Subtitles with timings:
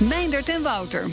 [0.00, 1.06] Meindert en Wouter.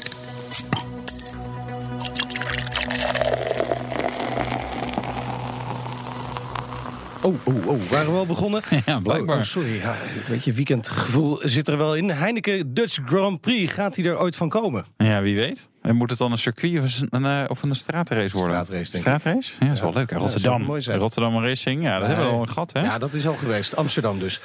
[7.22, 8.62] Oh, oh, oh, waren we al begonnen?
[8.86, 9.36] Ja, blijkbaar.
[9.36, 12.10] Oh, oh, sorry, ja, een beetje weekendgevoel zit er wel in.
[12.10, 14.86] Heineken Dutch Grand Prix, gaat hij er ooit van komen?
[14.98, 15.68] Ja, wie weet.
[15.82, 18.54] En moet het dan een circuit of een, een, of een straatrace worden?
[18.66, 19.00] Straatrace, denk ik.
[19.00, 19.52] Straatrace?
[19.60, 20.10] Ja, dat is wel leuk.
[20.10, 20.16] hè?
[20.16, 20.66] Ja, Rotterdam.
[21.00, 22.82] Rotterdam Racing, ja, dat hebben we al een gat, hè?
[22.82, 23.76] Ja, dat is al geweest.
[23.76, 24.42] Amsterdam dus.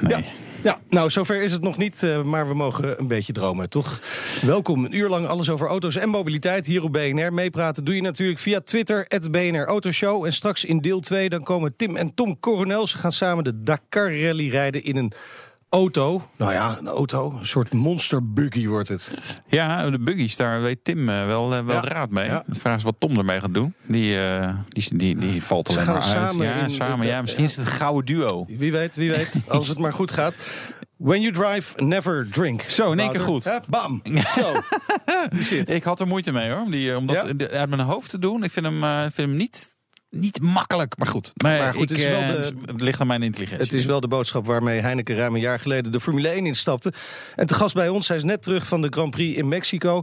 [0.00, 0.24] nee.
[0.64, 0.78] Ja.
[0.88, 4.00] Nou, zover is het nog niet, eh, maar we mogen een beetje dromen, toch?
[4.42, 7.32] Welkom, een uur lang alles over auto's en mobiliteit hier op BNR.
[7.32, 10.24] Meepraten doe je natuurlijk via Twitter, het BNR Autoshow.
[10.24, 12.86] En straks in deel 2 dan komen Tim en Tom Coronel.
[12.86, 15.12] Ze gaan samen de Dakar Rally rijden in een
[15.74, 16.28] auto.
[16.36, 19.10] Nou ja, een auto, een soort monster buggy wordt het.
[19.48, 21.80] Ja, de buggies, daar weet Tim eh, wel, eh, wel Ja.
[21.80, 22.24] raad mee.
[22.28, 22.42] Ja.
[22.46, 23.74] De vraag is wat Tom ermee gaat doen.
[23.86, 26.30] Die, eh, die, die, die valt alleen gaan maar uit.
[26.30, 27.06] samen ja, in- samen.
[27.06, 28.44] Ja, misschien is het een gouden duo.
[28.48, 30.34] Wie weet, wie weet, als het maar goed gaat.
[30.96, 32.62] When you drive, never drink.
[32.62, 33.60] Zo, in één keer goed.
[33.68, 34.02] Bam.
[34.38, 34.52] Zo.
[35.32, 35.68] Zit.
[35.70, 38.44] Ik had er moeite mee hoor, om, die, om dat uit mijn hoofd te doen.
[38.44, 39.76] Ik vind hem, eh, vind hem niet,
[40.14, 41.32] niet makkelijk, maar goed.
[41.42, 43.64] Maar, Maar goed, ik, het is wel eh, de- het ligt aan mijn intelligentie.
[43.66, 46.92] Het is wel de boodschap waarmee Heineken ruim een jaar geleden de Formule 1 instapte.
[47.34, 50.02] En te gast bij ons, hij is net terug van de Grand Prix in Mexico.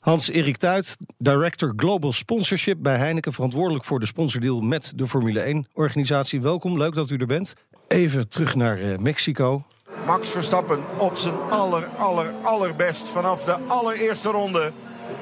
[0.00, 6.40] Hans-Erik Tuit, Director Global Sponsorship bij Heineken, verantwoordelijk voor de sponsordeal met de Formule 1-organisatie.
[6.40, 7.54] Welkom, leuk dat u er bent.
[7.88, 9.64] Even terug naar eh, Mexico.
[10.06, 14.72] Max Verstappen op zijn aller, aller, allerbest vanaf de allereerste ronde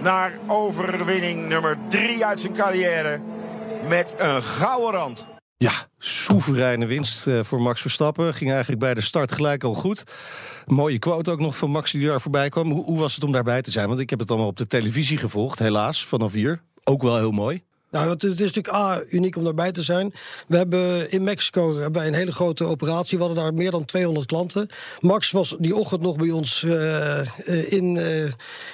[0.02, 3.20] naar overwinning nummer drie uit zijn carrière
[3.88, 5.26] met een gouden rand.
[5.56, 8.34] Ja, soevereine winst eh, voor Max Verstappen.
[8.34, 10.04] Ging eigenlijk bij de start gelijk al goed.
[10.66, 12.70] Mooie quote ook nog van Max die daar voorbij kwam.
[12.70, 13.88] Hoe, hoe was het om daarbij te zijn?
[13.88, 16.62] Want ik heb het allemaal op de televisie gevolgd, helaas, vanaf hier.
[16.84, 17.62] Ook wel heel mooi.
[17.96, 20.12] Nou, het is, het is natuurlijk A, uniek om daarbij te zijn.
[20.48, 23.18] We hebben in Mexico hebben wij een hele grote operatie.
[23.18, 24.68] We hadden daar meer dan 200 klanten.
[25.00, 28.24] Max was die ochtend nog bij ons eh, eh, in, eh,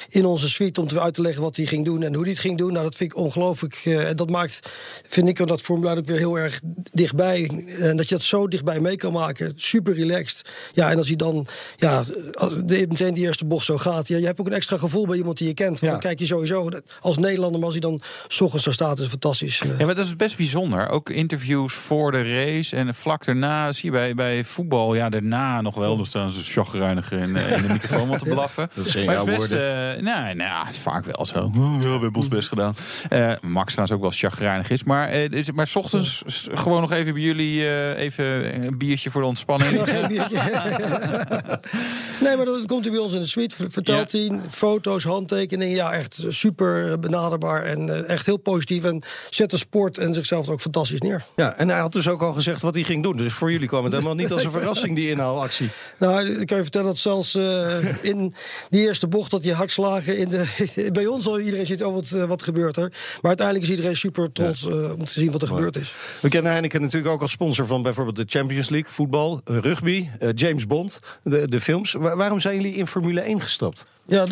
[0.08, 2.32] in onze suite om te uit te leggen wat hij ging doen en hoe hij
[2.32, 2.72] het ging doen.
[2.72, 3.80] Nou, dat vind ik ongelooflijk.
[3.84, 4.70] En dat maakt,
[5.08, 6.60] vind ik, dat Formule 1 ook weer heel erg
[6.92, 7.64] dichtbij.
[7.78, 9.52] En dat je dat zo dichtbij mee kan maken.
[9.56, 10.48] Super relaxed.
[10.72, 11.46] Ja, en als hij dan
[11.76, 14.08] ja, als de, meteen die eerste bocht zo gaat.
[14.08, 15.68] Ja, je hebt ook een extra gevoel bij iemand die je kent.
[15.68, 15.90] Want Ja.
[15.90, 16.68] dan kijk je sowieso
[17.00, 19.60] als Nederlander, maar als hij dan 's ochtends daar staat, fantastisch.
[19.60, 19.78] eh.
[19.78, 20.88] Ja, maar dat is best bijzonder.
[20.88, 24.94] Ook interviews voor de race en vlak daarna zie je bij, bij voetbal.
[24.94, 25.96] Ja, daarna nog wel.
[25.96, 28.70] Dan staan ze chagrijniger in, eh, in de microfoon wat te blaffen.
[28.74, 31.38] Dat zijn maar jouw het is best, eh, nee, nou, het is vaak wel zo.
[31.38, 32.74] Oh, ja, we hebben ons best gedaan.
[33.08, 34.84] Eh, Max trouwens ook wel chagrijnig is.
[34.84, 36.22] Maar, eh, dus- maar 's ochtends
[36.54, 38.24] gewoon nog even bij jullie eh, even
[38.64, 39.72] een biertje voor de ontspanning.
[39.72, 40.36] Nog geen biertje.
[42.24, 43.56] nee, maar dat komt hij bij ons in de suite.
[43.56, 45.74] ver- Vertelt hij foto's, handtekeningen.
[45.76, 48.84] Ja, echt super benaderbaar en echt heel positief.
[48.92, 51.24] En zet de sport en zichzelf ook fantastisch neer.
[51.36, 53.16] Ja, en hij had dus ook al gezegd wat hij ging doen.
[53.16, 55.68] Dus voor jullie kwam het helemaal niet als een verrassing, die inhaalactie.
[55.98, 58.34] Nou, ik kan je vertellen dat zelfs eh, in
[58.70, 62.10] die eerste bocht dat je hartslagen in de, bij ons al iedereen ziet, oh wat,
[62.10, 62.88] eh, wat gebeurt er.
[62.90, 65.94] Maar uiteindelijk is iedereen super trots eh, om te zien wat er gebeurd is.
[66.20, 70.66] We kennen Heineken natuurlijk ook als sponsor van bijvoorbeeld de Champions League, voetbal, rugby, James
[70.66, 71.92] Bond, de, de films.
[71.92, 73.86] Wa- waarom zijn jullie in Formule 1 gestapt?
[74.12, 74.26] Ja,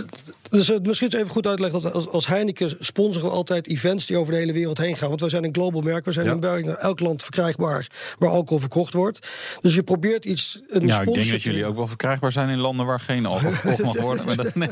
[0.51, 4.17] dus eh, misschien even goed uitleggen dat als, als Heineken sponsoren we altijd events die
[4.17, 5.09] over de hele wereld heen gaan.
[5.09, 6.33] Want wij zijn een global merk, we zijn Ja.
[6.33, 7.87] in bijna elk land verkrijgbaar
[8.19, 9.29] waar alcohol verkocht wordt.
[9.61, 10.61] Dus je probeert iets.
[10.69, 13.51] Een Ja, ik denk dat jullie ook wel verkrijgbaar zijn in landen waar geen alcohol
[13.61, 14.25] verkocht mag worden.
[14.27, 14.69] Maar dat, nee.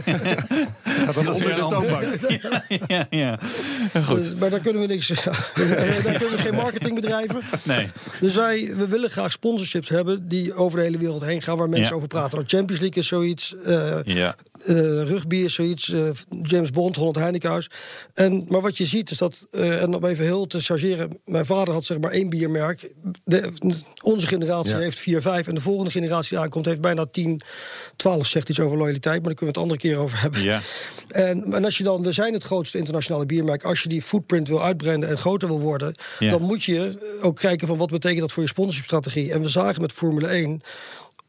[0.85, 2.05] Gaat dan onder de toonbank.
[2.87, 3.39] ja, ja.
[4.05, 4.23] Goed.
[4.23, 5.07] Dus- maar daar kunnen we niks.
[5.25, 5.53] daar
[6.03, 7.41] kunnen we geen marketing bedrijven.
[7.63, 7.91] Nee.
[8.21, 11.69] Dus wij we willen graag sponsorships hebben die over de hele wereld heen gaan waar
[11.69, 12.37] mensen over praten.
[12.39, 13.55] Nou, Champions League is zoiets.
[13.65, 14.37] eh, Ja.
[14.67, 16.11] eh, rugby is zoiets, eh,
[16.43, 17.71] James Bond, Holland Heinekenhuis.
[18.15, 21.19] En, maar wat je ziet is dat, eh, en om even heel te chargeren...
[21.25, 22.93] mijn vader had zeg maar één biermerk.
[23.25, 23.53] De,
[24.03, 24.79] onze generatie Ja.
[24.79, 25.47] heeft vier, vijf...
[25.47, 27.41] en de volgende generatie die aankomt heeft bijna 10,
[27.97, 29.19] 12 zegt iets over loyaliteit...
[29.21, 30.43] maar daar kunnen we het andere keer over hebben.
[30.43, 30.61] Ja.
[31.09, 33.65] En, en als je dan, we zijn het grootste internationale biermerk...
[33.65, 35.95] als je die footprint wil uitbreiden en groter wil worden...
[36.19, 36.31] Ja.
[36.31, 39.33] dan moet je ook kijken van wat betekent dat voor je sponsorshipstrategie.
[39.33, 40.63] En we zagen met Formule 1...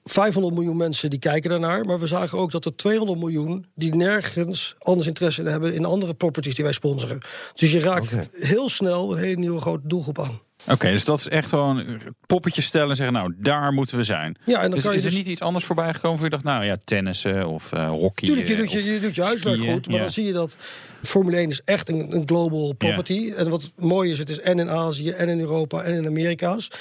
[0.04, 1.86] 500 miljoen mensen die kijken daarnaar.
[1.86, 5.86] Maar we zagen ook dat er 200 miljoen die nergens anders interesse in hebben in
[5.86, 7.22] andere properties die wij sponsoren.
[7.54, 10.40] Dus je raakt heel snel een hele nieuwe grote doelgroep aan.
[10.70, 14.38] Oké, dus dat is echt gewoon poppetjes stellen en zeggen, nou, daar moeten we zijn.
[14.46, 16.26] Ja, en dan Dus kan je is er dus- niet iets anders voorbij gekomen voor
[16.26, 18.28] je dacht, nou ja, tennissen of eh hockey?
[18.28, 19.86] Tuurlijk, je doet je, je, doet je huiswerk skiën, goed.
[19.88, 20.02] Maar ja.
[20.02, 20.58] dan zie je dat
[21.04, 23.32] Formule 1 is echt een, een global property.
[23.36, 26.72] En wat mooi is, het is en in Azië, en in Europa, en in Amerika's.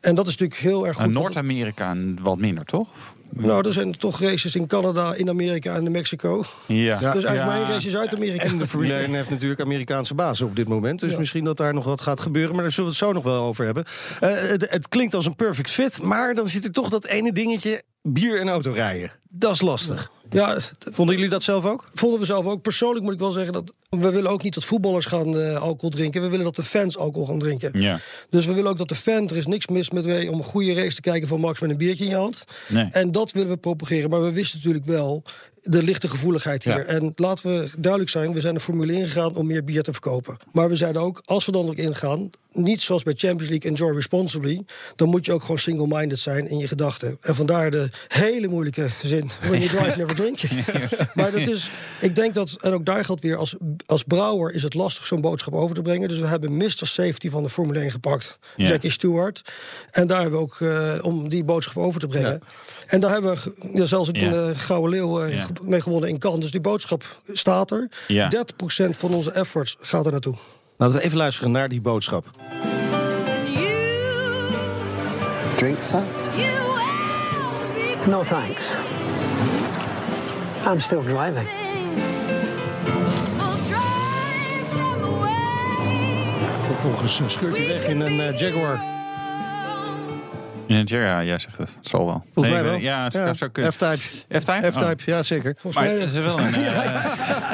[0.00, 1.14] En dat is natuurlijk heel erg Nou, goed.
[1.14, 2.88] want- Noord-Amerika wat minder, toch?
[3.36, 6.44] Nou, er zijn toch races in Canada, in Amerika en in Mexico.
[6.66, 6.94] Ja.
[6.94, 8.44] Dus eigenlijk maar één race in Zuid-Amerika.
[8.44, 11.00] En de Formule 1 heeft natuurlijk Amerikaanse bazen op dit moment.
[11.00, 11.18] Dus Ja.
[11.18, 12.52] misschien dat daar nog wat gaat gebeuren.
[12.54, 13.84] Maar daar zullen we het zo nog wel over hebben.
[14.20, 16.02] Eh, het, het klinkt als een perfect fit.
[16.02, 17.82] Maar dan zit er toch dat ene dingetje.
[18.02, 19.12] Bier en autorijden.
[19.28, 20.10] Dat is lastig.
[20.30, 20.56] Ja,
[20.92, 21.84] Vonden jullie dat zelf ook?
[21.94, 22.62] vonden we zelf ook.
[22.62, 25.90] Persoonlijk moet ik wel zeggen dat we willen ook niet dat voetballers gaan eh, alcohol
[25.90, 26.22] drinken.
[26.22, 27.80] We willen dat de fans alcohol gaan drinken.
[27.80, 28.00] Ja.
[28.30, 30.44] Dus we willen ook dat de fan, er is niks mis met mee om een
[30.44, 32.44] goede race te kijken van Max met een biertje in je hand.
[32.68, 32.88] Nee.
[32.90, 34.10] En dat willen we propageren.
[34.10, 35.22] Maar we wisten natuurlijk wel
[35.64, 36.78] de lichte gevoeligheid hier.
[36.78, 36.84] Ja.
[36.84, 39.92] En laten we duidelijk zijn, we zijn de Formule 1 gegaan om meer bier te
[39.92, 40.36] verkopen.
[40.52, 43.94] Maar we zeiden ook, als we dan ook ingaan, niet zoals bij Champions League enjoy
[43.94, 44.64] responsibly,
[44.96, 47.18] dan moet je ook gewoon single-minded zijn in je gedachten.
[47.20, 50.38] En vandaar de hele moeilijke zin, when you drive, never drink.
[51.14, 51.70] maar dat is,
[52.00, 55.20] ik denk dat, en ook daar geldt weer, als, als brouwer is het lastig zo'n
[55.20, 56.08] boodschap over te brengen.
[56.08, 56.70] Dus we hebben Mr.
[56.86, 58.66] Safety van de Formule 1 gepakt, Ja.
[58.68, 59.42] Jackie Stewart.
[59.90, 62.40] En daar hebben we ook, eh, om die boodschap over te brengen.
[62.86, 64.32] En daar hebben we ja, zelfs ook Ja.
[64.32, 66.40] een eh, Gouden Leeuw eh, mee gewonnen in Cannes.
[66.40, 67.88] Dus die boodschap staat er.
[68.08, 68.28] Ja.
[68.28, 70.34] 30% van onze efforts gaat er naartoe.
[70.76, 72.30] Laten we even luisteren naar die boodschap.
[75.56, 76.02] Drink, sir?
[78.08, 78.74] No thanks.
[80.66, 81.63] I'm still driving.
[86.84, 88.82] Vervolgens eh, scheurt hij weg in een eh, Jaguar.
[90.66, 91.74] In het ja, jij zegt het.
[91.76, 92.24] Het zal wel.
[92.32, 92.80] Volgens Nee, mij wel.
[92.80, 93.72] Ja, het zou- zou kunnen.
[93.72, 93.96] F-Type.
[94.40, 94.70] F-Type?
[94.72, 95.54] F-Type, ja zeker.
[95.58, 97.50] Volgens Maar mij, het is wel een, eh,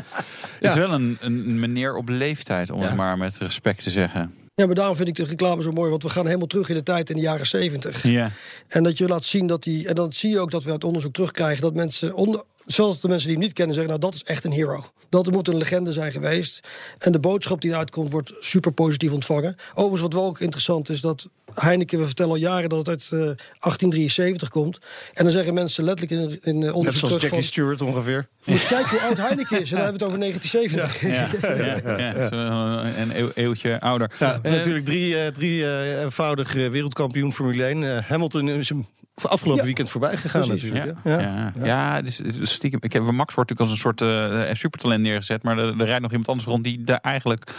[0.61, 2.87] het is wel een, een meneer op leeftijd, om Ja.
[2.87, 4.35] het maar met respect te zeggen.
[4.55, 5.91] ja, maar daarom vind ik de reclame zo mooi.
[5.91, 8.03] Want we gaan helemaal terug in de tijd in de jaren 70.
[8.03, 8.31] Ja.
[8.69, 9.89] En dat je laat zien dat die.
[9.89, 12.15] En dan zie je ook dat we uit onderzoek terugkrijgen dat mensen.
[12.15, 14.85] Onder, zelfs de mensen die hem niet kennen zeggen: Nou, dat is echt een hero.
[15.09, 16.61] Dat moet een legende zijn geweest.
[16.99, 19.57] En de boodschap die eruit komt, wordt super positief ontvangen.
[19.71, 23.03] Overigens, wat wel ook interessant is, dat Heineken, we vertellen al jaren dat het uit
[23.05, 24.79] eh, 1873 komt.
[25.15, 27.43] En dan zeggen mensen letterlijk in, in eh, Net onderzoek zoals terug Jackie van.
[27.43, 28.29] Stewart ongeveer.
[28.45, 29.71] Dus kijk hoe oud Heineken is.
[29.73, 31.01] En dan hebben we het over 1970.
[31.01, 32.29] Ja, ja, ja.
[32.29, 34.11] Zo Een eeuw- eeuwtje ouder.
[34.19, 37.97] Ja, Eh, natuurlijk drie, eh, drie eh, eenvoudig eh, wereldkampioen Formule 1.
[37.97, 38.87] Eh, Hamilton is hem
[39.29, 39.67] afgelopen Ja.
[39.67, 40.71] weekend voorbij gegaan Precies.
[40.71, 40.99] natuurlijk.
[41.05, 42.03] Ja, ja, ja.
[42.03, 42.81] dus, dus stiekem.
[42.83, 44.01] Ik heb Max wordt natuurlijk als een soort
[44.49, 47.53] eh, supertalent neergezet, maar er, er rijdt nog iemand anders rond die daar eigenlijk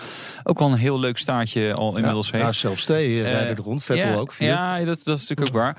[0.44, 2.48] ook wel een heel leuk staartje al inmiddels ja, heeft.
[2.48, 3.84] Ja, zelfs Stee eh, rijden er rond.
[3.84, 4.32] Vettel ja, ook.
[4.32, 4.48] vier.
[4.48, 5.78] Ja, dat, dat is natuurlijk ook waar.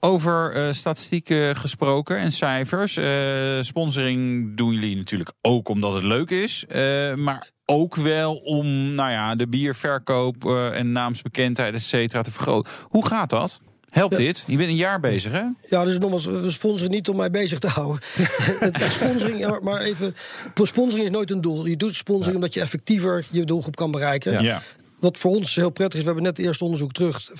[0.00, 2.96] Over eh, statistieken gesproken en cijfers.
[2.96, 6.64] Eh, sponsoring doen jullie natuurlijk ook omdat het leuk is.
[6.68, 12.30] Eh, maar ook wel om nou ja, de bierverkoop eh, en naamsbekendheid, et cetera, te
[12.30, 12.72] vergroten.
[12.88, 13.60] Hoe gaat dat?
[13.94, 14.24] Helpt Ja.
[14.24, 14.44] dit?
[14.46, 15.42] Je bent een jaar bezig, hè?
[15.68, 18.00] Ja, dus nogmaals, we sponsoren niet om mij bezig te houden.
[18.60, 20.14] Het- sponsoring, ja, maar even,
[20.62, 21.66] sponsoring is nooit een doel.
[21.66, 24.42] Je doet sponsoring omdat je effectiever je doelgroep kan bereiken.
[24.42, 24.62] Ja.
[25.00, 27.30] Wat voor ons heel prettig is, we hebben net het eerste onderzoek terug.
[27.30, 27.34] 25%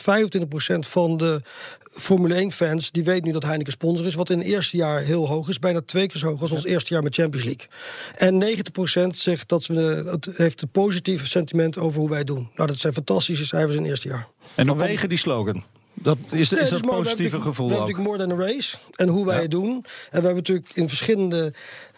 [0.88, 1.40] van de
[1.90, 4.14] Formule 1-fans die weet nu dat Heineken sponsor is.
[4.14, 5.58] Wat in het eerste jaar heel hoog is.
[5.58, 7.66] Bijna twee keer zo hoog als ons eerste jaar met Champions League.
[8.16, 8.38] En
[9.12, 12.50] 90% zegt dat we het heeft een positief sentiment over hoe wij doen.
[12.54, 14.28] Nou, dat zijn fantastische cijfers in het eerste jaar.
[14.54, 15.64] En dan Vanwege die slogan.
[15.94, 18.76] Dat is, is dat dus we positieve gevoel We hebben natuurlijk more than a race.
[18.94, 19.70] En hoe wij het doen.
[19.70, 21.52] En we hebben natuurlijk in verschillende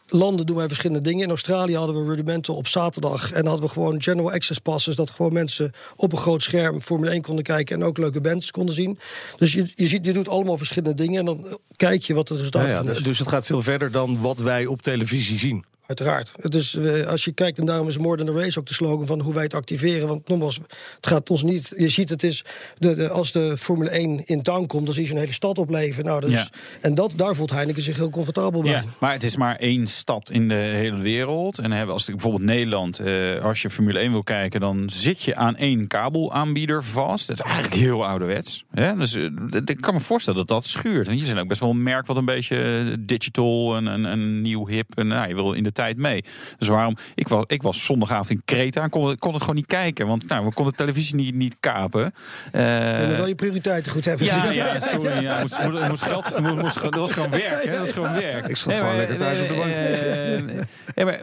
[0.09, 1.25] landen doen wij verschillende dingen.
[1.25, 3.33] In Australië hadden we rudimenten op zaterdag.
[3.33, 4.97] En hadden we gewoon general access passes.
[4.97, 7.77] Dat gewoon mensen op een groot scherm Formule 1 konden kijken.
[7.77, 8.99] En ook leuke bands konden zien.
[9.37, 11.19] Dus je, je, ziet, je doet allemaal verschillende dingen.
[11.19, 13.03] En dan kijk je wat het resultaat Ja, ja, van is.
[13.03, 15.65] dus het gaat veel verder dan wat wij op televisie zien.
[15.87, 16.33] Uiteraard.
[16.41, 18.75] Het is, eh, als je kijkt, en daarom is More Than a Race ook de
[18.75, 20.09] slogan van hoe wij het activeren.
[20.09, 20.61] Want nogmaals,
[20.97, 21.75] het gaat ons niet.
[21.77, 22.45] Je ziet, het is.
[22.79, 25.59] De, de, als de Formule 1 in town komt, dan zie je zo'n hele stad
[25.59, 26.05] opleven.
[26.05, 26.47] Nou, dus, Ja.
[26.81, 28.71] En dat, daar voelt Heineken zich heel comfortabel bij.
[28.71, 31.59] Ja, maar het is maar één stad in de hele wereld.
[31.59, 35.37] En hebben als bijvoorbeeld Nederland, eh, als je Formule 1 wil kijken, dan zit je
[35.37, 37.27] aan één kabelaanbieder vast.
[37.27, 38.65] Dat is eigenlijk heel ouderwets.
[38.71, 38.97] Hè?
[38.97, 39.23] Dus eh,
[39.65, 41.07] ik kan me voorstellen dat dat schuurt.
[41.07, 44.41] Want je zijn ook best wel een merk wat een beetje digital en, en, en
[44.41, 44.99] nieuw hip.
[44.99, 46.25] En nou, je wil in de tijd mee.
[46.59, 46.97] Dus waarom?
[47.15, 50.07] Ik was, ik was zondagavond in Kreta en kon, kon het gewoon niet kijken.
[50.07, 52.13] Want nou, we konden de televisie niet, niet kapen.
[52.53, 54.27] Eh, Je moet wel je prioriteiten goed hebben.
[54.27, 55.23] ja, ja, sorry.
[55.23, 57.65] Ja, moest, moest, moest geld, moest, moest- dat was gewoon werk.
[57.65, 57.77] Hè?
[57.77, 58.47] Dat is gewoon werk.
[58.47, 59.71] Ik schat gewoon lekker thuis op de bank.
[59.71, 60.65] eh,
[60.95, 61.21] ja, maar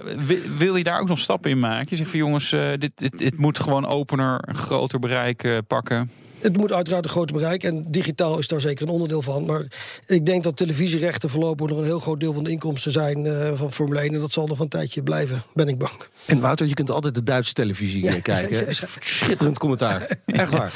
[0.58, 1.88] wil- je daar ook nog stappen in maken?
[1.90, 5.58] Je zegt van jongens, eh, dit, dit, dit moet gewoon opener, een groter bereik eh,
[5.68, 6.12] pakken.
[6.44, 7.64] Het moet uiteraard een groter bereik.
[7.64, 9.46] En digitaal is daar zeker een onderdeel van.
[9.46, 9.66] Maar
[10.06, 13.52] ik denk dat televisierechten voorlopig nog een heel groot deel van de inkomsten zijn eh,
[13.54, 14.14] van Formule 1.
[14.14, 15.92] En dat zal nog een tijdje blijven, ben ik bang.
[16.26, 18.58] En Wouter, je kunt altijd de Duitse televisie eh, kijken.
[18.58, 18.74] hè?
[19.00, 20.08] Schitterend commentaar.
[20.26, 20.74] Echt waar.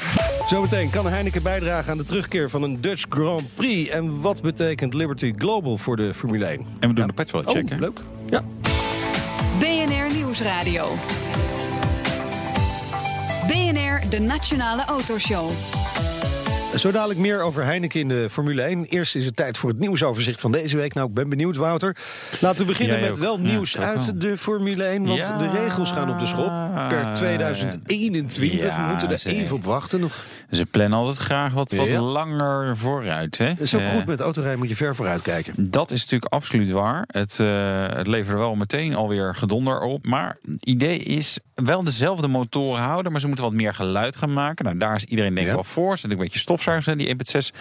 [0.48, 3.90] Zometeen kan Heineken bijdragen aan de terugkeer van een Dutch Grand Prix.
[3.90, 6.66] En wat betekent Liberty Global voor de Formule 1?
[6.80, 8.00] En we doen de petrol check, Oh, leuk.
[8.30, 8.44] Ja.
[9.58, 10.94] BNR Nieuwsradio.
[13.48, 16.17] BNR, de Nationale Autoshow.
[16.78, 18.84] Zo dadelijk meer over Heineken in de Formule 1.
[18.84, 20.94] Eerst is het tijd voor het nieuwsoverzicht van deze week.
[20.94, 21.96] Nou, ik ben benieuwd, Wouter.
[22.40, 23.24] Laten we beginnen Jij met ook.
[23.24, 24.18] wel nieuws uit wel.
[24.18, 25.04] de Formule 1.
[25.06, 25.38] Want Ja.
[25.38, 26.52] de regels gaan op de schop.
[26.88, 28.66] Per 2021.
[28.68, 30.00] Ja, we moeten er ze- even op wachten.
[30.00, 30.12] Nog.
[30.50, 33.38] Ze plannen altijd graag wat, wat langer vooruit.
[33.38, 33.52] Hè?
[33.58, 35.70] Is ook Eh, goed met autorijden, moet je ver vooruit kijken.
[35.70, 37.04] Dat is natuurlijk absoluut waar.
[37.06, 40.04] Het, eh, het levert wel meteen alweer gedonder op.
[40.06, 44.32] Maar het idee is wel dezelfde motoren houden, maar ze moeten wat meer geluid gaan
[44.32, 44.64] maken.
[44.64, 45.90] Nou, daar is iedereen denk ik wel voor.
[45.92, 47.56] Er zitten een beetje stofzuigers in, die 1.6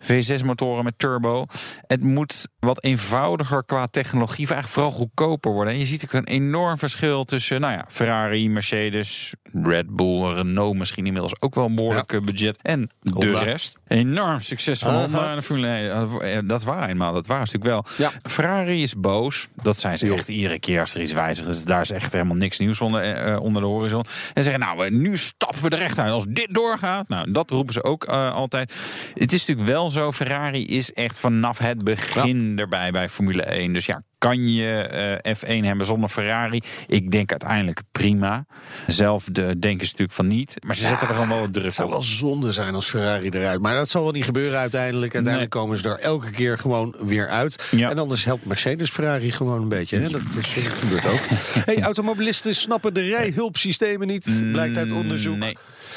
[0.00, 1.46] V6 motoren met turbo.
[1.86, 5.72] Het moet wat eenvoudiger qua technologie, of eigenlijk vooral goedkoper worden.
[5.72, 10.76] En je ziet ook een enorm verschil tussen nou ja, Ferrari, Mercedes, Red Bull, Renault
[10.76, 12.62] misschien inmiddels ook wel een behoorlijk eh, budget.
[12.62, 13.78] En de rest.
[13.86, 15.00] Enorm succes van Aha.
[15.00, 16.20] Honda en de Formule 1.
[16.20, 17.84] Eh, Dat waar eenmaal, dat waar natuurlijk wel.
[17.96, 18.10] Ja.
[18.22, 19.48] Ferrari is boos.
[19.62, 21.48] Dat zijn ze echt iedere keer als er iets wijzigt.
[21.48, 24.04] Dus daar is echt helemaal niks nieuws onder, eh, onder de horizon.
[24.34, 26.12] En zeggen, nou, eh, nu stappen we er echt uit.
[26.12, 28.74] Als dit doorgaat, nou, dat roepen ze ook eh, altijd.
[29.14, 33.72] Het is natuurlijk wel zo, Ferrari is echt vanaf het begin erbij bij Formule 1.
[33.72, 34.76] Dus ja, kan je
[35.22, 36.60] eh, F1 hebben zonder Ferrari?
[36.86, 38.46] Ik denk uiteindelijk prima.
[38.86, 40.56] Zelf de, denken ze natuurlijk van niet.
[40.66, 43.60] Maar ze zetten er gewoon wel druk Het zou wel zonde zijn als Ferrari eruit.
[43.60, 45.14] Maar dat zal wel niet gebeuren uiteindelijk.
[45.14, 47.68] Uiteindelijk komen ze er elke keer gewoon weer uit.
[47.70, 47.90] Ja.
[47.90, 49.98] En anders helpt Mercedes Ferrari gewoon een beetje.
[49.98, 50.08] Hè?
[50.08, 51.20] Dat, dat gebeurt ook.
[51.64, 54.44] Hey, automobilisten snappen de rijhulpsystemen niet.
[54.52, 55.36] Blijkt uit onderzoek.
[55.36, 55.56] Nee.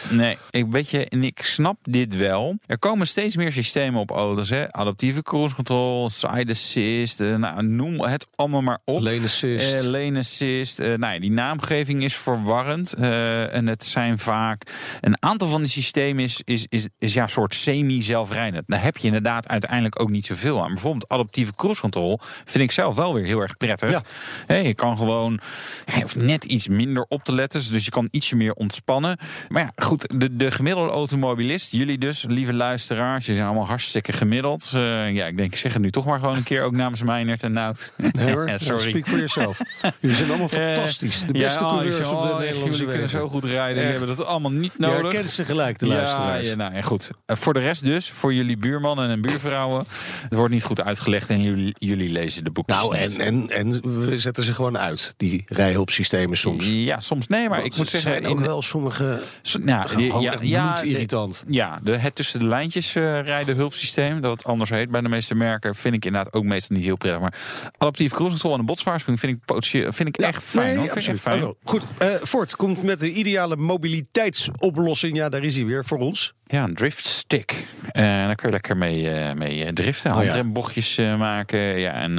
[0.10, 2.58] Nee, ik weet je, en ik snap dit wel.
[2.66, 4.50] Er komen steeds meer systemen op auto's.
[4.50, 4.72] Hè?
[4.74, 9.02] Adaptieve cruise control, side assist, eh, nou, noem het allemaal maar op.
[9.02, 9.74] Lane assist.
[9.74, 10.80] Eh, lane assist.
[10.80, 12.94] eh, nou ja, die naamgeving is verwarrend.
[12.94, 14.72] eh, en het zijn vaak...
[15.02, 18.64] Een aantal van die systemen is, is, is, is ja, een soort semi-zelfrijdend.
[18.68, 20.72] Daar heb je inderdaad uiteindelijk ook niet zoveel aan.
[20.74, 23.90] Bijvoorbeeld adaptieve cruise control vind ik zelf wel weer heel erg prettig.
[23.90, 24.04] Ja.
[24.48, 25.40] Hè, je kan gewoon
[25.86, 27.72] ja, je hoeft net iets minder op te letten.
[27.72, 29.18] Dus je kan ietsje meer ontspannen.
[29.50, 34.14] Maar ja, goed, de, de gemiddelde automobilist, jullie dus, lieve luisteraars, je zijn allemaal hartstikke
[34.14, 34.72] gemiddeld.
[34.76, 37.04] Eh, ja, ik denk, ik zeg het nu toch maar gewoon een keer ook namens
[37.04, 37.94] Meijnert en Nout.
[37.98, 38.90] Nee hoor, Ja, sorry.
[38.90, 39.60] speak for yourself.
[40.02, 41.20] Jullie zijn allemaal Eh, fantastisch.
[41.20, 43.82] De ja, beste oh, coureurs je- op de oh, Nederlandse Jullie kunnen zo goed rijden.
[43.84, 43.92] Echt.
[43.92, 45.02] hebben dat allemaal niet Je nodig.
[45.02, 46.48] herkent ze gelijk, de luisteraars.
[46.48, 47.12] ja, nou, en goed.
[47.26, 49.86] Eh, voor de rest dus, voor jullie buurmannen en buurvrouwen.
[50.24, 54.00] Het wordt niet goed uitgelegd en jullie, jullie lezen de boekjes Nou, en, en, en
[54.08, 56.66] we zetten ze gewoon uit, die rijhulpsystemen soms.
[56.68, 58.12] Ja, soms nee, maar Want ik moet zeggen...
[58.12, 59.20] zijn ook in- wel sommige
[59.60, 61.44] Nou, gewoon die- echt de- bloedirritant.
[61.48, 65.10] Ja, de, het tussen de lijntjes eh, rijden hulpsysteem, dat het anders heet bij de
[65.10, 67.22] meeste merken, vind ik inderdaad ook meestal niet heel prettig.
[67.22, 67.34] Maar
[67.78, 70.66] adaptief cruise control en een botswaarschuwing vind ik, vind ik echt fijn.
[70.66, 70.90] Nee, hoor.
[70.90, 71.42] Vind ik echt absoluut.
[71.42, 71.44] fijn.
[71.44, 75.16] Oh, goed, eh Ford komt met de ideale mobiliteitsoplossing.
[75.18, 76.34] Ja, daar is hij weer voor ons.
[76.46, 77.68] Ja, een driftstick.
[77.92, 80.12] En daar kun je lekker mee, eh, mee driften.
[80.12, 80.24] Oh, ja.
[80.24, 81.60] Handrembochtjes maken.
[81.60, 82.16] Ja, en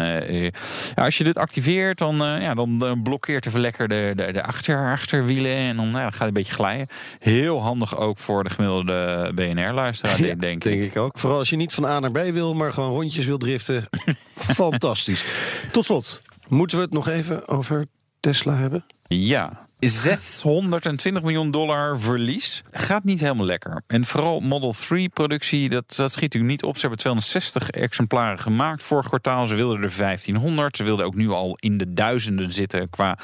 [0.94, 4.90] ja, als je dit activeert, dan, ja, dan blokkeert de lekker de, de, de achter,
[4.92, 5.54] achterwielen.
[5.56, 6.86] En dan, ja, dan gaat het een beetje glijden.
[7.18, 10.72] Heel handig ook voor de gemiddelde BNR-luisteraar, Ja, denk ik.
[10.72, 11.18] denk ik ook.
[11.18, 13.88] Vooral als je niet van A naar B wil, maar gewoon rondjes wil driften.
[14.34, 15.24] Fantastisch.
[15.72, 17.86] Tot slot, moeten we het nog even over
[18.20, 18.84] Tesla hebben?
[19.06, 22.62] Ja, 620 miljoen dollar verlies.
[22.72, 23.82] Gaat niet helemaal lekker.
[23.86, 26.74] En vooral Model 3 productie, dat, dat schiet natuurlijk niet op.
[26.74, 29.46] Ze hebben 260 exemplaren gemaakt vorig kwartaal.
[29.46, 30.76] Ze wilden er 1500.
[30.76, 33.18] Ze wilden ook nu al in de duizenden zitten qua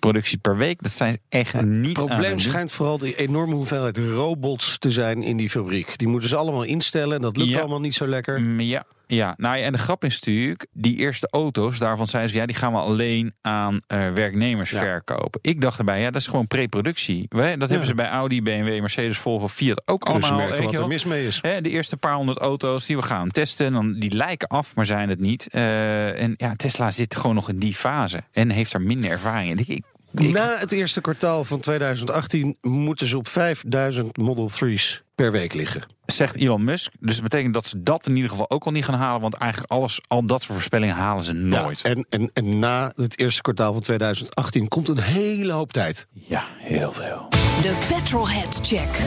[0.00, 0.82] productie per week.
[0.82, 5.36] Dat zijn echt niet Het probleem schijnt vooral de enorme hoeveelheid robots te zijn in
[5.36, 5.98] die fabriek.
[5.98, 7.58] Die moeten ze allemaal instellen en dat lukt Ja.
[7.60, 8.40] allemaal niet zo lekker.
[8.40, 12.32] Mm, Ja, ja, nou ja, en de grap is natuurlijk, die eerste auto's, daarvan zeiden
[12.32, 14.78] ze, ja, die gaan we alleen aan eh, werknemers Ja.
[14.78, 15.40] verkopen.
[15.42, 17.26] Ik dacht erbij, ja, dat is gewoon pre-productie.
[17.28, 20.48] Dat hebben ze bij Audi, BMW, Mercedes, Volvo, Fiat ook Kunnen ze allemaal.
[20.48, 21.38] merken wat er mis mee is.
[21.42, 24.86] Hè, de eerste paar honderd auto's die we gaan testen, dan, die lijken af, maar
[24.86, 25.48] zijn het niet.
[25.48, 29.58] Eh, en ja, Tesla zit gewoon nog in die fase en heeft er minder ervaring
[29.66, 29.76] in.
[29.76, 29.84] Ik-
[30.32, 35.82] Na het eerste kwartaal van 2018 moeten ze op 5000 Model 3's per week liggen.
[36.06, 36.92] Zegt Elon Musk.
[37.00, 39.20] Dus dat betekent dat ze dat in ieder geval ook al niet gaan halen.
[39.20, 41.80] Want eigenlijk alles, al dat soort voorspellingen halen ze nooit.
[41.82, 46.06] Ja, en, en, en na het eerste kwartaal van 2018 komt een hele hoop tijd.
[46.12, 47.28] Ja, heel veel.
[47.62, 49.00] De Petrolhead Check.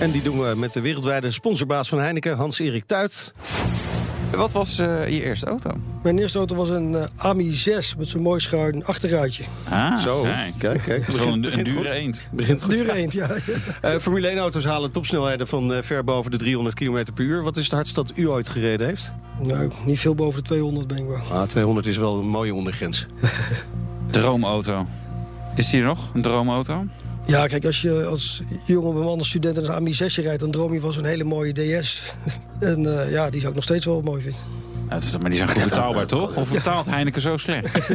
[0.00, 3.32] En die doen we met de wereldwijde sponsorbaas van Heineken, Hans-Erik Tuit.
[4.36, 5.70] Wat was eh, je eerste auto?
[6.02, 9.44] Mijn eerste auto was een eh, Ami 6 met zo'n mooi schuin achterruitje.
[9.68, 10.26] Ah, Zo,
[10.58, 10.82] kijk.
[10.82, 11.84] kijk, een, een dure goed.
[11.86, 12.26] eend.
[12.30, 12.70] Begint goed.
[12.70, 13.28] Duur eend, ja.
[13.80, 17.42] Eh, Formule 1-auto's halen topsnelheden van eh, ver boven de 300 km per uur.
[17.42, 19.10] Wat is het hardst dat u ooit gereden heeft?
[19.42, 21.20] Nou, niet veel boven de 200 ben ik wel.
[21.32, 23.06] Ah, 200 is wel een mooie ondergrens.
[24.10, 24.86] Droomauto.
[25.56, 26.84] Is die er nog, een droomauto?
[27.28, 30.40] Ja, kijk, als je als jonge man, als student een Ami 6 rijdt...
[30.40, 32.12] dan droom je van zo'n hele mooie DS.
[32.60, 34.40] en eh, ja, die zou ik nog steeds wel mooi vinden.
[34.88, 36.36] Ja, dat is, maar die zijn goed betaalbaar, toch?
[36.36, 37.78] Of betaalt Heineken zo slecht?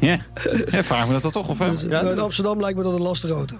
[0.00, 0.18] ja.
[0.70, 1.48] ja, vraag me dat dan toch.
[1.48, 1.58] Of?
[1.58, 3.56] Dus, nou, in Amsterdam lijkt me dat een lastige auto.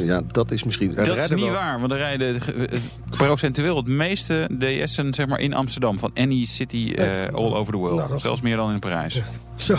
[0.00, 0.94] Ja, dat is misschien...
[0.94, 2.40] dat is niet wel- waar, want er rijden
[2.70, 2.78] eh,
[3.10, 5.98] procentueel het meeste DS'en zeg maar, in Amsterdam.
[5.98, 8.08] Van any city eh, all over the world.
[8.08, 9.22] Nou, Zelfs meer dan in Parijs.
[9.56, 9.76] Zo,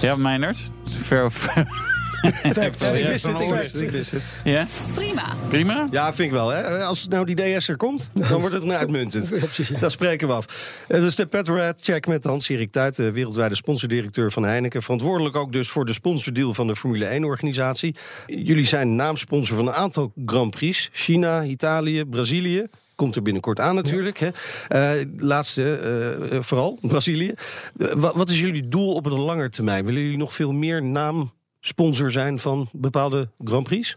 [0.00, 0.70] Ja, Meijnerd?
[0.86, 1.54] Ver, ver-.
[1.56, 1.97] Ja,
[2.28, 3.60] Ik ja, wist het, van ik orde.
[3.60, 4.22] wist het, ik wist het.
[4.44, 4.66] ja?
[4.94, 5.22] Prima.
[5.48, 5.86] Prima?
[5.90, 6.48] Ja, vind ik wel.
[6.48, 6.84] Hè?
[6.84, 9.32] Als nou die DS er komt, dan wordt het een uitmuntend.
[9.80, 10.44] Dat spreken we af.
[10.88, 14.82] Eh, Dus de Petrohead Check met Hans-Erik Tuit, de wereldwijde sponsordirecteur van Heineken.
[14.82, 17.94] Verantwoordelijk ook dus voor de sponsordeal van de Formule 1-organisatie.
[18.26, 20.88] Jullie zijn naamsponsor van een aantal Grand Prix.
[20.92, 22.64] China, Italië, Brazilië.
[22.94, 24.18] Komt er binnenkort aan natuurlijk.
[24.18, 24.28] Hè?
[24.68, 25.74] Eh, laatste,
[26.30, 27.32] eh, vooral Brazilië.
[27.78, 29.84] Eh, wa- wat is jullie doel op de lange termijn?
[29.84, 30.82] Willen jullie nog veel meer
[31.60, 33.96] naamsponsor zijn van bepaalde Grand Prix?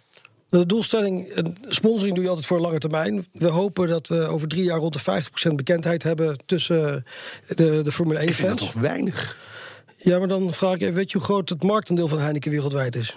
[0.49, 3.25] De doelstelling, eh, sponsoring doe je altijd voor lange termijn.
[3.31, 7.05] We hopen dat we over drie jaar rond de 50% bekendheid hebben tussen
[7.55, 8.71] de, de Formule Ik vind dat 1-fans.
[8.71, 9.37] toch weinig.
[9.97, 12.95] Ja, maar dan vraag ik even, weet je hoe groot het marktendeel van Heineken wereldwijd
[12.95, 13.15] is?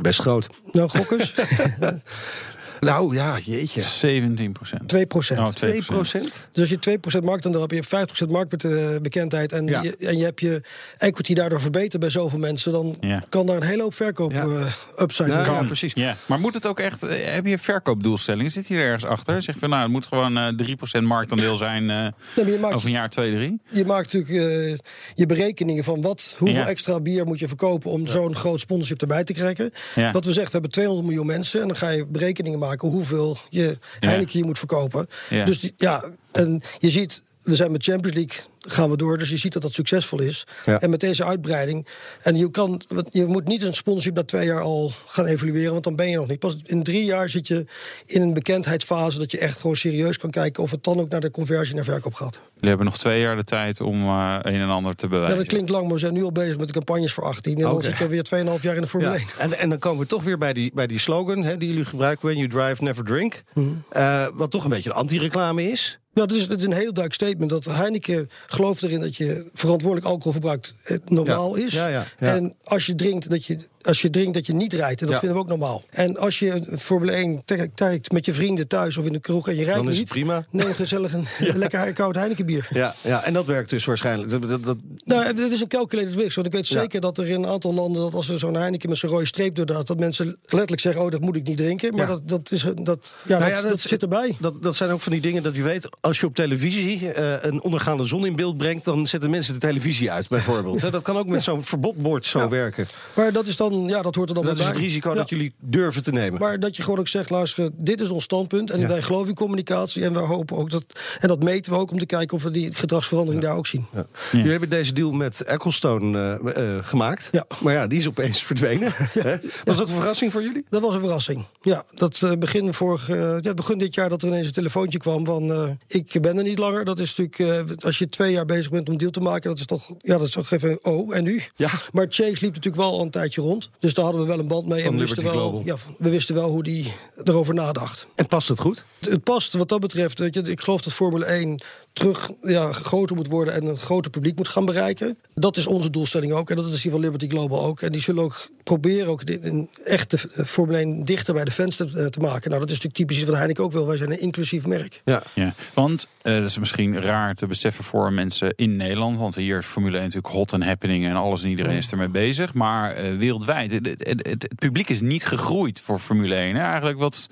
[0.00, 0.48] Best groot.
[0.72, 1.34] Nou, gokkers,
[2.80, 3.80] Nou ja, jeetje.
[3.80, 4.88] 17 procent.
[4.88, 5.06] 2
[5.38, 5.86] Oh, 2 2%.
[5.86, 6.46] procent?
[6.52, 9.52] Dus als je 2% marktaandeel hebt, je hebt 50% marktbekendheid...
[9.52, 9.82] En, Ja.
[9.82, 10.62] je, en je hebt je
[10.98, 12.72] equity daardoor verbeterd bij zoveel mensen...
[12.72, 13.22] dan Ja.
[13.28, 14.42] kan daar een hele hoop verkoop Ja.
[14.44, 14.72] eh,
[15.02, 15.66] upside Nou, in ja, gaan.
[15.66, 15.92] precies.
[15.94, 17.02] Ja, maar moet het ook echt...
[17.02, 18.50] eh, Heb je verkoopdoelstellingen?
[18.50, 19.42] Zit hier ergens achter?
[19.42, 20.52] Zeg van nou, het moet gewoon eh
[21.00, 23.60] 3% marktaandeel zijn eh, Nee, maar je, maakt, over een jaar, twee, drie.
[23.70, 24.80] je maakt natuurlijk
[25.14, 26.66] je berekeningen van wat, hoeveel Ja.
[26.68, 27.90] extra bier moet je verkopen...
[27.90, 29.70] om zo'n groot sponsorship erbij te krijgen.
[29.94, 30.12] Ja.
[30.12, 31.60] Wat we zeggen, we hebben 200 miljoen mensen...
[31.60, 35.06] en dan ga je berekeningen maken hoeveel je Heineken hier moet verkopen.
[35.44, 37.22] Dus die, ja, en je ziet...
[37.42, 39.18] We zijn met Champions League, gaan we door.
[39.18, 40.46] Dus je ziet dat dat succesvol is.
[40.64, 40.80] Ja.
[40.80, 41.86] En met deze uitbreiding.
[42.22, 45.72] En je, kan, wat- je moet niet een sponsorship na twee jaar al gaan evalueren.
[45.72, 46.38] Want dan ben je nog niet.
[46.38, 47.64] Pas in drie jaar zit je
[48.06, 49.18] in een bekendheidsfase.
[49.18, 51.84] Dat je echt gewoon serieus kan kijken of het dan ook naar de conversie naar
[51.84, 52.34] verkoop gaat.
[52.54, 55.38] Jullie hebben nog twee jaar de tijd om eh, een en ander te Ja, bewijzen.
[55.38, 57.54] dat klinkt lang, maar we zijn nu al bezig met de campagnes voor 18.
[57.56, 57.82] En dan Oké.
[57.82, 58.22] zit je weer
[58.58, 59.16] 2,5 jaar in de Formule Ja.
[59.18, 59.26] 1.
[59.38, 61.84] En, en dan komen we toch weer bij die, bij die slogan hè, die jullie
[61.84, 63.42] gebruiken: When you drive, never drink.
[63.54, 63.68] Mhm.
[63.90, 65.99] Eh, wat toch een beetje een anti-reclame is.
[66.14, 67.50] Ja, het is, het is een heel duidelijk statement.
[67.50, 71.64] Dat Heineken gelooft erin dat je verantwoordelijk alcoholverbruik eh, normaal Ja.
[71.64, 71.72] is.
[71.72, 72.04] Ja.
[72.18, 75.00] En als je drinkt dat je, als je drinkt dat je niet rijdt.
[75.00, 75.82] En dat vinden we ook normaal.
[75.90, 79.48] En als je Formule 1 te- kijkt met je vrienden thuis of in de kroeg
[79.48, 80.08] en je rijdt Dan is niet.
[80.08, 80.44] het prima.
[80.50, 81.26] Neem gezellig een
[81.58, 82.68] lekker koud Heineken bier.
[82.70, 84.30] Ja, ja, en dat werkt dus waarschijnlijk.
[84.30, 86.34] Dat, dat, dat- Nou, dit is een calculated risk.
[86.34, 88.02] Want ik weet zeker dat er in een aantal landen...
[88.02, 89.86] dat als er zo'n Heineken met zo'n rode streep doordaat...
[89.86, 91.94] dat mensen letterlijk zeggen, oh, dat moet ik niet drinken.
[91.94, 94.36] Maar dat, dat, is, dat, ja, Nou dat, ja, dat, zit erbij.
[94.40, 97.34] Dat, dat zijn ook van die dingen dat je weet, als je op televisie eh,
[97.50, 100.80] een ondergaande zon in beeld brengt, dan zetten mensen de televisie uit, bijvoorbeeld.
[100.82, 102.86] Hè, dat kan ook met zo'n verbodbord zo werken.
[103.14, 104.80] Maar dat is dan, ja, dat hoort er dan Dat wel is bij.
[104.80, 105.14] het risico Ja.
[105.16, 106.40] dat jullie durven te nemen.
[106.40, 108.70] Maar dat je gewoon ook zegt, luister, dit is ons standpunt.
[108.70, 108.86] En Ja.
[108.88, 110.04] wij geloven in communicatie.
[110.04, 110.84] En wij hopen ook dat.
[111.20, 113.86] En dat meten we ook om te kijken of we die gedragsverandering daar ook zien.
[113.94, 114.06] Ja.
[114.32, 117.28] Jullie hebben deze deal met Ecclestone eh, eh, gemaakt.
[117.32, 117.46] Ja.
[117.60, 118.92] Maar ja, die is opeens verdwenen.
[118.96, 119.36] Hè?
[119.64, 120.64] Was dat een verrassing voor jullie?
[120.68, 121.44] Dat was een verrassing.
[121.62, 123.06] Ja, dat eh, begin, vorig,
[123.40, 125.78] ja, begin dit jaar dat er ineens een telefoontje kwam van...
[125.92, 126.84] ik ben er niet langer.
[126.84, 129.50] Dat is natuurlijk, eh, als je twee jaar bezig bent om deal te maken...
[129.50, 131.42] dat is toch, ja, dat is toch even, oh, en nu?
[131.56, 131.70] Ja.
[131.92, 133.70] Maar Chase liep natuurlijk wel al een tijdje rond.
[133.78, 134.82] Dus daar hadden we wel een band mee.
[134.84, 136.92] Van en we wisten, wel, ja, we wisten wel hoe die
[137.24, 138.06] erover nadacht.
[138.14, 138.82] En past het goed?
[138.98, 140.18] Het- Het past wat dat betreft.
[140.18, 144.10] Weet je, ik geloof dat Formule 1 terug ja, groter moet worden en een groter
[144.10, 145.18] publiek moet gaan bereiken.
[145.34, 146.50] Dat is onze doelstelling ook.
[146.50, 147.80] En dat is die van Liberty Global ook.
[147.80, 151.50] En die zullen ook proberen ook dit- een echte eh, Formule 1 dichter bij de
[151.50, 152.48] fans te, eh, te maken.
[152.50, 153.86] Nou, dat is natuurlijk typisch iets wat Heineken ook wil.
[153.86, 155.02] Wij zijn een inclusief merk.
[155.04, 155.22] Ja.
[155.34, 159.18] Ja, want eh, dat is misschien raar te beseffen voor mensen in Nederland.
[159.18, 162.08] Want hier is Formule 1 natuurlijk hot en happening en alles en iedereen is ermee
[162.08, 162.54] bezig.
[162.54, 166.54] Maar eh, wereldwijd, het, het, het- het publiek is niet gegroeid voor Formule 1.
[166.54, 166.62] Hè?
[166.62, 167.26] Eigenlijk wat,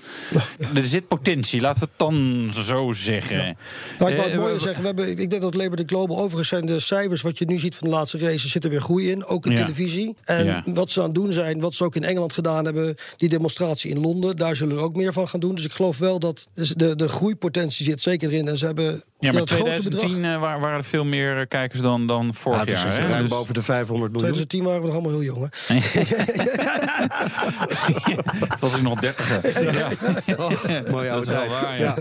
[0.74, 3.56] er zit potentie, laten we het dan zo zeggen.
[3.98, 4.80] Nou, ik zeggen.
[4.80, 7.74] We hebben, ik denk dat Liberty Global, overigens zijn de cijfers wat je nu ziet
[7.76, 9.24] van de laatste races, zitten weer groei in.
[9.24, 9.56] Ook in Ja.
[9.58, 10.16] televisie.
[10.24, 10.62] En Ja.
[10.66, 13.90] wat ze aan het doen zijn, wat ze ook in Engeland gedaan hebben, die demonstratie
[13.90, 15.54] in Londen, daar zullen we ook meer van gaan doen.
[15.54, 18.48] Dus ik geloof wel dat dus de, de groeipotentie zit zeker in.
[18.48, 18.92] En ze hebben Ja,
[19.32, 20.34] maar dat grote 2010 bedrag.
[20.34, 23.00] eh, wa- waren er veel meer eh, kijkers dan, dan vorig Ja, jaar.
[23.00, 23.06] hè?
[23.08, 24.32] ruim Dus- boven de 500 miljoen.
[24.32, 25.50] 2010 waren we nog allemaal heel jong.
[25.66, 25.74] Hè?
[28.48, 29.28] Het was ik nog 30.
[29.72, 29.88] Ja.
[30.90, 31.48] Mooie Dat oude is wel tijd.
[31.48, 31.96] waar, ja.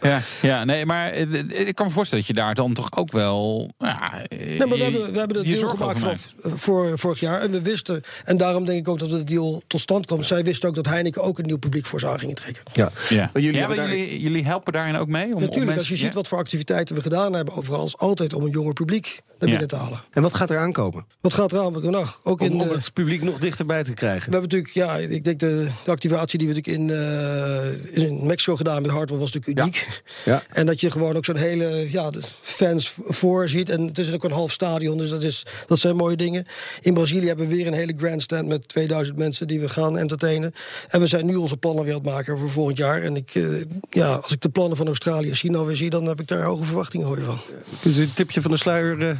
[0.00, 3.12] Ja, ja, nee, maar eh, ik kan me voorstellen dat je daar dan toch ook
[3.12, 3.70] wel.
[3.78, 7.40] Ja, Nee, maar we hebben, we hebben dat deal gemaakt vanaf eh, voor, vorig jaar.
[7.40, 10.22] En we wisten, en daarom denk ik ook dat de deal tot stand kwam.
[10.22, 12.62] Zij wisten ook dat Heineken ook een nieuw publiek voor ze aan gingen trekken.
[12.72, 12.90] Ja.
[13.08, 15.24] Ja, Maar jullie ja, hebben maar daar- jullie, jullie helpen daarin ook mee?
[15.26, 16.12] Om, om Natuurlijk, mensen, als je ziet ja?
[16.14, 19.58] wat voor activiteiten we gedaan hebben overal, is altijd om een jonger publiek naar Ja.
[19.58, 20.00] binnen te halen.
[20.10, 21.06] En wat gaat er aankomen?
[21.20, 21.90] Wat gaat eraan?
[21.90, 24.30] Nou, ook Om, in om de, het publiek nog dichterbij te krijgen.
[24.30, 28.26] We hebben natuurlijk, ja, ik denk de, de activatie die we natuurlijk in, eh, in
[28.26, 30.02] Mexico gedaan met Hardware was natuurlijk uniek.
[30.24, 30.42] Ja.
[30.48, 33.68] En dat je gewoon ook zo'n hele ja, de fans voor ziet.
[33.68, 36.46] En het is ook een half stadion, dus dat, is, dat zijn mooie dingen.
[36.80, 40.52] In Brazilië hebben we weer een hele grandstand met 2000 mensen die we gaan entertainen.
[40.88, 43.02] En we zijn nu onze plannen weer aan het maken voor volgend jaar.
[43.02, 43.44] En ik, eh,
[43.90, 46.42] ja, als ik de plannen van Australië en China weer zie, dan heb ik daar
[46.42, 47.38] hoge verwachtingen hoor je van.
[47.80, 49.16] Kunt u een tipje van de sluier eh,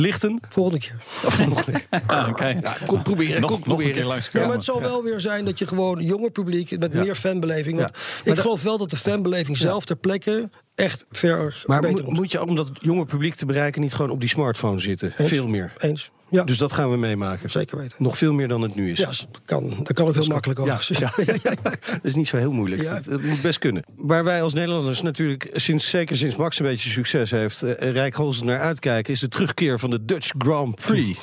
[0.00, 0.40] lichten?
[0.48, 0.96] Volgende keer.
[2.06, 2.60] Ah, oké.
[2.86, 3.92] Kom proberen, nog, kom nog een proberen.
[3.92, 6.92] keer langs Ja, maar het zal wel weer zijn dat je gewoon jonger publiek met
[6.92, 7.02] Ja.
[7.02, 7.78] meer fanbeleving.
[7.78, 8.00] Want Ja.
[8.24, 12.06] Maar ik geloof wel dat de fanbeleving zelf ter plekke echt ver Maar beter moet,
[12.06, 12.16] moet.
[12.16, 15.12] moet je om dat jonge publiek te bereiken niet gewoon op die smartphone zitten?
[15.16, 15.28] Eens.
[15.28, 15.72] Veel meer.
[15.78, 16.10] Eens.
[16.28, 17.50] Ja, Dus dat gaan we meemaken.
[17.50, 17.96] zeker weten.
[18.02, 18.98] Nog veel meer dan het nu is.
[18.98, 20.96] Ja, dat kan, dat kan ook heel makkelijk Ja, over.
[21.42, 22.82] ja, dat is niet zo heel moeilijk.
[22.82, 22.94] Ja.
[22.94, 23.82] Het, het moet best kunnen.
[23.96, 28.60] Waar wij als Nederlanders natuurlijk, sinds, zeker sinds Max een beetje succes heeft, rijkholzend naar
[28.60, 31.18] uitkijken, is de terugkeer van de Dutch Grand Prix.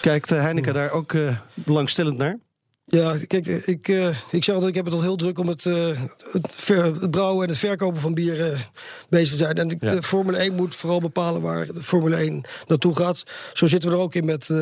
[0.00, 2.38] Kijkt eh, Heineken daar ook eh, belangstellend naar?
[2.84, 5.66] Ja, kijk, ik, eh, ik zeg altijd, ik heb het al heel druk om het,
[5.66, 5.86] eh,
[6.32, 8.58] het, ver- het brouwen en het verkopen van bier eh,
[9.08, 9.54] bezig te zijn.
[9.56, 9.90] En de, Ja.
[9.94, 13.22] de Formule 1 moet vooral bepalen waar de Formule 1 naartoe gaat.
[13.52, 14.56] Zo zitten we er ook in met, eh,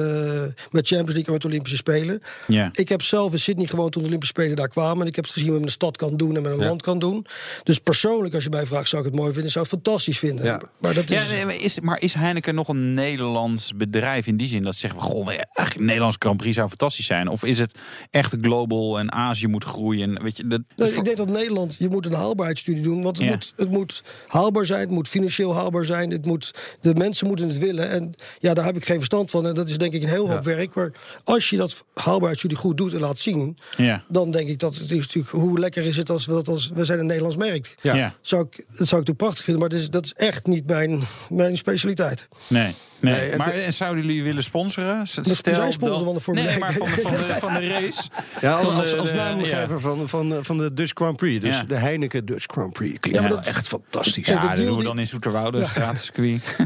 [0.70, 2.22] met Champions League en met Olympische Spelen.
[2.46, 2.70] Ja.
[2.72, 5.00] Ik heb zelf in Sydney gewoond toen de Olympische Spelen daar kwamen.
[5.02, 6.66] En ik heb het gezien wat men een stad kan doen en met een Ja.
[6.66, 7.26] land kan doen.
[7.62, 9.50] Dus persoonlijk, als je mij vraagt, zou ik het mooi vinden.
[9.52, 10.44] Zou ik het fantastisch vinden.
[10.44, 10.61] Ja.
[10.78, 11.26] Maar dat is...
[11.28, 14.72] Ja, nee, maar, is, maar is Heineken nog een Nederlands bedrijf in die zin dat
[14.72, 17.28] ze zeggen: Goh, nee, eigenlijk een Nederlands Grand Prix zou fantastisch zijn?
[17.28, 17.74] Of is het
[18.11, 20.23] echt global en Azië moet groeien?
[20.23, 23.03] Weet je, dat, Nee, ik denk dat Nederland, je moet een haalbaarheidsstudie doen.
[23.03, 23.33] Want het, Ja.
[23.33, 26.11] moet, het moet haalbaar zijn, het moet financieel haalbaar zijn.
[26.11, 27.90] Het moet, de mensen moeten het willen.
[27.90, 29.46] En ja, daar heb ik geen verstand van.
[29.46, 30.75] En dat is denk ik een heel hoop werk.
[30.75, 30.92] Maar
[31.25, 33.57] als je dat haalbaarheidsstudie goed doet en laat zien...
[33.77, 34.05] Ja.
[34.09, 35.29] dan denk ik dat het is natuurlijk...
[35.35, 36.70] hoe lekker is het als we dat als...
[36.75, 37.75] we zijn een Nederlands merk.
[37.83, 37.94] Ja.
[37.94, 38.14] Ja.
[38.20, 39.61] Zou ik, dat zou ik toch prachtig vinden.
[39.62, 42.29] Maar dat is, dat is echt niet mijn, mijn specialiteit.
[42.46, 42.75] Nee.
[43.00, 45.06] Nee, maar en zouden jullie willen sponsoren?
[45.06, 46.60] S- we zijn sponsor dat- van de Formule Nee, 1.
[46.60, 48.02] maar van de, van de, van de race.
[48.40, 49.78] Ja, als, als, naamgever ja.
[49.78, 51.40] van, van, van de Dutch Grand Prix.
[51.44, 51.62] Dus Ja.
[51.62, 52.98] de Heineken Dutch Grand Prix.
[53.00, 54.26] Klinkt Ja, dat- echt fantastisch.
[54.26, 56.56] Ja, Ja, dat doen we die- dan in Zoeterwoude, een straatcircuit.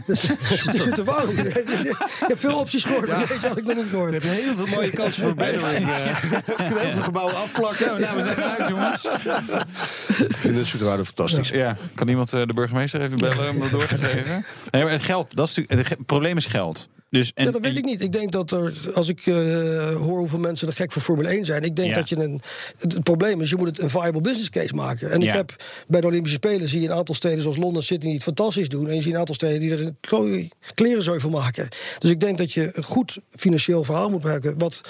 [1.05, 1.29] Wauw.
[1.29, 4.23] Ik heb veel opties gehoord, maar deze had ik nog niet gehoord.
[4.23, 5.79] Je hebt heel veel mooie kansen voor Benelux.
[6.63, 7.77] heel veel gebouwen afplakken.
[7.85, 9.05] Zo, nou, we zijn eruit, jongens.
[10.29, 11.49] Ik vind het Zoeterwoude fantastisch.
[11.49, 14.45] Ja, kan iemand eh, de burgemeester even bellen om dat door te geven?
[14.71, 16.89] Nee, maar het geld, dat is natuurlijk, het probleem is geld.
[17.09, 18.01] Dus, en, ja, dat weet ik niet.
[18.01, 19.35] Ik denk dat er, als ik eh,
[19.97, 21.95] hoor hoeveel mensen er gek voor Formule 1 zijn, ik denk Ja.
[21.95, 22.41] dat je een.
[22.79, 25.11] Het, het probleem is, je moet het een viable business case maken.
[25.11, 25.57] En ik heb
[25.89, 28.69] bij de Olympische Spelen zie je een aantal steden zoals Londen, Sydney die het fantastisch
[28.69, 28.89] doen.
[28.89, 31.69] En je ziet een aantal steden die er een klooi- klerenzooi van maken.
[31.99, 34.59] Dus ik denk dat je een goed financieel verhaal moet maken.
[34.59, 34.81] Wat,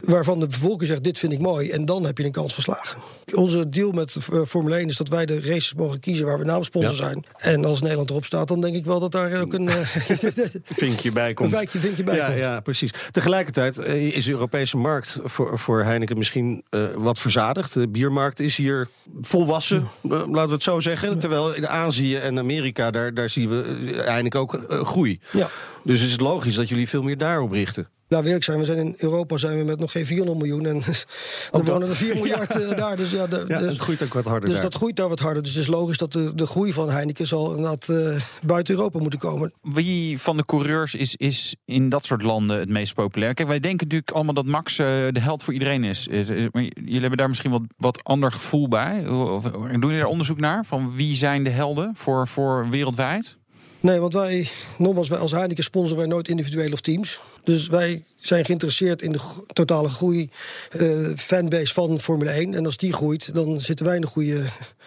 [0.00, 1.70] waarvan de bevolking zegt: dit vind ik mooi.
[1.70, 3.00] En dan heb je een kans verslagen.
[3.34, 6.44] Onze deal met eh, Formule 1 is dat wij de races mogen kiezen waar we
[6.44, 7.24] naamsponsor zijn.
[7.38, 9.68] En als Nederland erop staat, dan denk ik wel dat daar ook een.
[9.68, 9.76] eh,
[10.64, 11.50] vinkje bij komt.
[11.70, 12.38] Vinkje- vinkje bij ja, komt.
[12.38, 12.90] Ja, precies.
[13.10, 17.74] Tegelijkertijd eh, is de Europese markt voor, voor Heineken misschien eh, wat verzadigd.
[17.74, 18.88] De biermarkt is hier
[19.20, 21.18] volwassen, eh, laten we het zo zeggen.
[21.18, 25.20] Terwijl in Azië en Amerika, daar, daar zien we Heineken ook groei.
[25.32, 25.48] Ja.
[25.84, 27.88] Dus is het logisch dat jullie veel meer daarop richten.
[28.10, 30.66] Nou, wil ik zijn, we zijn in Europa zijn we met nog geen 400 miljoen.
[30.66, 31.04] En er
[31.50, 31.66] dat.
[31.66, 32.96] wonen er 4 miljard eh, daar.
[32.96, 34.62] Dus, ja, de, Ja, dus, het groeit ook wat harder dus daar.
[34.70, 35.42] dat groeit daar wat harder.
[35.42, 38.98] Dus het is logisch dat de, de groei van Heineken zal inderdaad eh, buiten Europa
[38.98, 39.52] moeten komen.
[39.62, 43.34] Wie van de coureurs is, is in dat soort landen het meest populair?
[43.34, 46.06] Kijk, wij denken natuurlijk allemaal dat Max eh, de held voor iedereen is.
[46.06, 49.02] Is- is- Maar jullie hebben daar misschien wat, wat ander gevoel bij.
[49.02, 50.64] Doen jullie daar onderzoek naar?
[50.64, 53.38] Van wie zijn de helden voor, voor wereldwijd?
[53.80, 57.20] Nee, want wij, nogmaals, wij als Heineken sponsoren wij nooit individueel of teams.
[57.44, 59.20] Dus wij zijn geïnteresseerd in de
[59.52, 60.30] totale groei,
[60.70, 62.54] eh, fanbase van Formule 1.
[62.54, 64.44] En als die groeit, dan zitten wij in de goede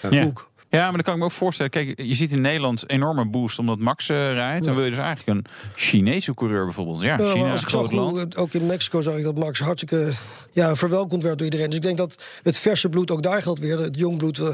[0.10, 0.24] Ja.
[0.24, 0.52] hoek.
[0.74, 1.72] Ja, maar dan kan ik me ook voorstellen.
[1.72, 4.66] Kijk, je ziet in Nederland enorme boost omdat Max eh, rijdt.
[4.66, 7.02] Dan wil je dus eigenlijk een Chinese coureur bijvoorbeeld.
[7.02, 8.38] Ja, China als is ik zag land.
[8.38, 10.12] ook in Mexico zag ik dat Max hartstikke
[10.52, 11.68] ja, verwelkomd werd door iedereen.
[11.68, 13.80] Dus ik denk dat het verse bloed ook daar geldt weer.
[13.80, 14.48] Het jong bloed, eh,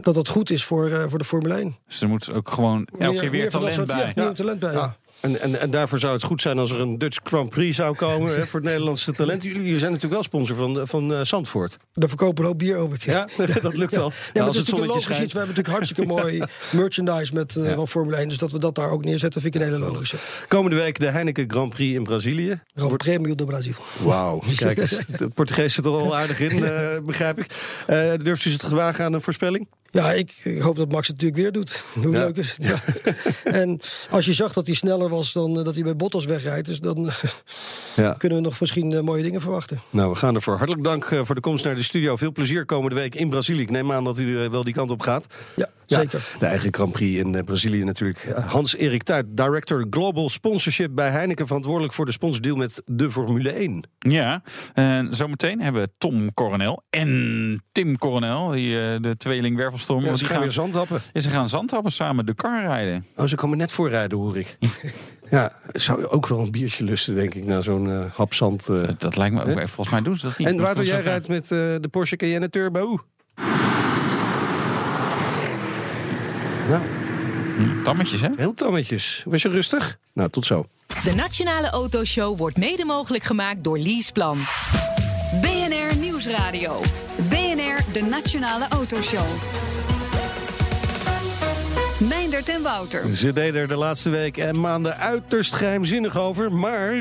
[0.00, 1.76] dat dat goed is voor, eh, voor de Formule 1.
[1.86, 4.12] Dus er moet ook gewoon elke keer weer talent soort- bij.
[4.14, 4.72] Ja, talent bij.
[4.72, 4.96] Ja.
[5.22, 7.96] En, en, en daarvoor zou het goed zijn als er een Dutch Grand Prix zou
[7.96, 9.42] komen hè, voor het Nederlandse talent.
[9.42, 11.78] Jullie, jullie zijn natuurlijk wel sponsor van, van eh, Zandvoort.
[11.92, 12.98] Daar verkopen we ook bier over.
[13.04, 13.28] Ja,
[13.62, 14.10] dat lukt wel.
[14.10, 15.32] Ja, maar als het logisch iets.
[15.32, 18.28] We hebben natuurlijk hartstikke mooi merchandise met eh, van Formule 1.
[18.28, 20.16] Dus dat we dat daar ook neerzetten, vind ik een hele logische.
[20.48, 22.60] Komende week de Heineken Grand Prix in Brazilië.
[22.74, 23.74] Grand Premio do Brasil.
[24.02, 24.98] Wauw, kijk eens.
[25.06, 27.46] De Portugees zit er al aardig in, eh, begrijp ik.
[27.86, 29.68] Eh durft u zich te wagen aan een voorspelling?
[29.92, 31.82] Ja, ik ik hoop dat Max het natuurlijk weer doet.
[32.02, 32.18] Hoe Ja.
[32.18, 32.64] leuk is het?
[32.64, 32.82] Ja.
[33.62, 33.78] en
[34.10, 36.66] als je zag dat hij sneller was dan eh, dat hij bij Bottas wegrijdt...
[36.66, 37.14] Dus dan eh,
[37.96, 38.12] Ja.
[38.18, 39.80] kunnen we nog misschien eh, mooie dingen verwachten.
[39.90, 40.56] Nou, we gaan ervoor.
[40.56, 42.16] Hartelijk dank eh, voor de komst naar de studio.
[42.16, 43.60] Veel plezier komende week in Brazilië.
[43.60, 45.26] Ik neem aan dat u wel die kant op gaat.
[45.56, 46.28] Ja, Ja, zeker.
[46.38, 48.32] De eigen Grand Prix in Brazilië natuurlijk.
[48.46, 51.46] Hans-Erik Tuit, Director Global Sponsorship bij Heineken...
[51.46, 53.88] verantwoordelijk voor de sponsordeal met de Formule 1.
[53.98, 54.42] Ja,
[54.74, 59.56] en zometeen hebben we Tom Coronel en Tim Coronel, die, eh, de tweeling
[59.88, 61.00] Ja, want ze die gaan weer zandhappen.
[61.12, 63.06] Ja, ze gaan zandhappen samen de kar rijden.
[63.16, 64.56] Oh, ze komen net voorrijden, hoor ik.
[65.30, 68.68] ja, zou je ook wel een biertje lusten, denk ik, na zo'n eh, hap zand.
[68.68, 68.86] eh.
[68.86, 69.46] Dat, dat lijkt me ook.
[69.58, 69.68] Hè?
[69.68, 70.48] Volgens mij doen ze dat niet.
[70.48, 72.98] En waardoor jij rijdt met eh, de Porsche Cayenne Turbo?
[76.68, 76.82] Nou,
[77.74, 77.82] ver.
[77.82, 78.28] Tammetjes, hè?
[78.36, 79.22] heel tammetjes.
[79.26, 79.98] Was je rustig?
[80.12, 80.66] Nou, tot zo.
[81.04, 84.38] De Nationale Autoshow wordt mede mogelijk gemaakt door Leaseplan.
[85.40, 86.80] BNR Nieuwsradio.
[87.28, 89.26] BNR, de Nationale Autoshow.
[92.08, 93.14] Meindert en Wouter.
[93.14, 96.92] Ze deden er de laatste week en maanden uiterst geheimzinnig over, maar...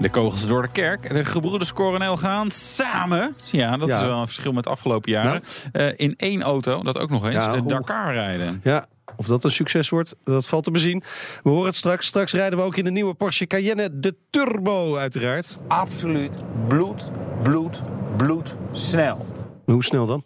[0.00, 1.08] De kogels door de kerk.
[1.14, 3.34] De gebroeders Coronel gaan samen.
[3.50, 3.96] Ja, dat Ja.
[3.96, 5.42] is wel een verschil met de afgelopen jaren.
[5.72, 8.60] eh, in één auto, dat ook nog eens, Ja, hoe- Dakar rijden.
[8.64, 11.02] Ja, of dat een succes wordt, dat valt te bezien.
[11.42, 12.06] We horen het straks.
[12.06, 15.58] Straks rijden we ook in de nieuwe Porsche Cayenne, de Turbo uiteraard.
[15.68, 16.36] absoluut
[16.68, 17.10] bloed,
[17.42, 17.82] bloed,
[18.16, 19.26] bloed snel.
[19.66, 20.24] Maar hoe snel dan?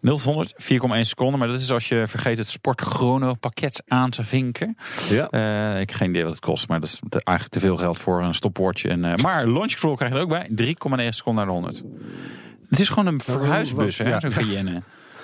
[0.00, 1.38] 0 tot 100, 4,1 seconden.
[1.38, 4.76] Maar dat is als je vergeet het sportchrono pakket aan te vinken.
[5.08, 5.28] Ja.
[5.28, 7.98] Eh, ik heb geen idee wat het kost, maar dat is eigenlijk te veel geld
[7.98, 8.84] voor een stopwatch.
[8.84, 10.46] En, eh, maar launch control krijg je er ook bij.
[10.48, 11.82] 3,9 seconden naar de 100.
[12.68, 14.20] Het is gewoon een verhuisbus, hè, ja.
[14.20, 14.82] zo'n Cayenne.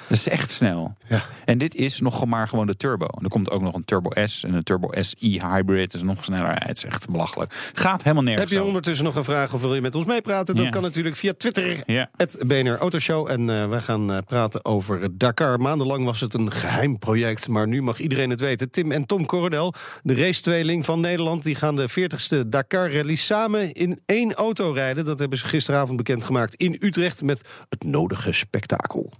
[0.09, 0.97] Dat is echt snel.
[1.09, 1.23] Ja.
[1.45, 3.07] En dit is nog maar gewoon de turbo.
[3.07, 5.93] En er komt ook nog een Turbo S en een Turbo SI Hybrid.
[5.93, 6.55] Dat is nog sneller.
[6.65, 7.71] Het is echt belachelijk.
[7.75, 10.55] Gaat helemaal nergens Heb je ondertussen nog een vraag of wil je met ons meepraten?
[10.55, 10.71] Dat Ja.
[10.71, 11.83] kan natuurlijk via Twitter.
[11.87, 12.11] Ja.
[12.17, 13.31] Het BNR Autoshow.
[13.31, 15.61] En eh wij gaan eh, praten over Dakar.
[15.61, 17.49] Maandenlang was het een geheim project.
[17.49, 18.71] Maar nu mag iedereen het weten.
[18.71, 21.43] Tim en Tom Coronel, de racetweeling van Nederland...
[21.43, 25.05] die gaan de 40ste Dakar Rally samen in één auto rijden.
[25.05, 27.23] Dat hebben ze gisteravond bekendgemaakt in Utrecht...
[27.23, 29.13] met het nodige spektakel.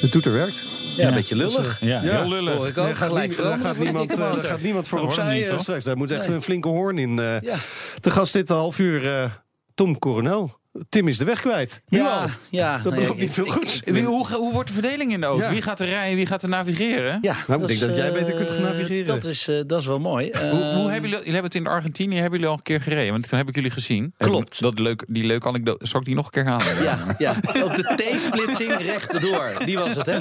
[0.00, 0.64] De toeter werkt.
[0.96, 1.80] Ja, een beetje lullig.
[1.80, 2.54] Ja, heel lullig.
[2.54, 4.48] Hoor ik ook Daar gaat, gelijk daar, gaat niemand, eh, daar motor.
[4.48, 5.84] gaat niemand voor opzij niet, eh, straks.
[5.84, 6.36] Daar moet echt Nee.
[6.36, 7.18] een flinke hoorn in.
[7.18, 7.40] eh.
[7.40, 7.56] Ja.
[8.00, 9.30] Te gast dit half uur eh,
[9.74, 10.56] Tom Coronel.
[10.88, 11.80] Tim is de weg kwijt.
[11.88, 12.06] Nu al.
[12.50, 12.74] Ja.
[12.82, 13.80] Dat nou ja, belooft niet ik- veel goeds.
[13.84, 15.44] Wie- hoe, hoe wordt de verdeling in de auto?
[15.44, 15.50] Ja.
[15.50, 17.18] Wie gaat er rijden, wie gaat er navigeren?
[17.22, 19.06] Ja, Nou, ik denk dat jij beter eh, kunt gaan navigeren.
[19.06, 20.30] Dat is, eh, dat is wel mooi.
[20.32, 22.80] Hoe, hoe Ehm, hebben jullie, jullie hebben het in Argentinië hebben jullie al een keer
[22.80, 23.10] gereden?
[23.12, 24.14] Want toen heb ik jullie gezien.
[24.18, 24.60] Klopt.
[24.60, 25.86] Dat leuk, die leuke anekdote.
[25.86, 26.82] Zal ik die nog een keer halen?
[26.82, 27.34] Ja, ja,
[27.64, 29.52] op de T-splitsing rechtdoor.
[29.64, 30.16] Die was het, hè?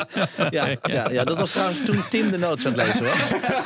[0.49, 3.15] Ja, ja, ja, dat was trouwens toen Tim de notes aan het lezen was.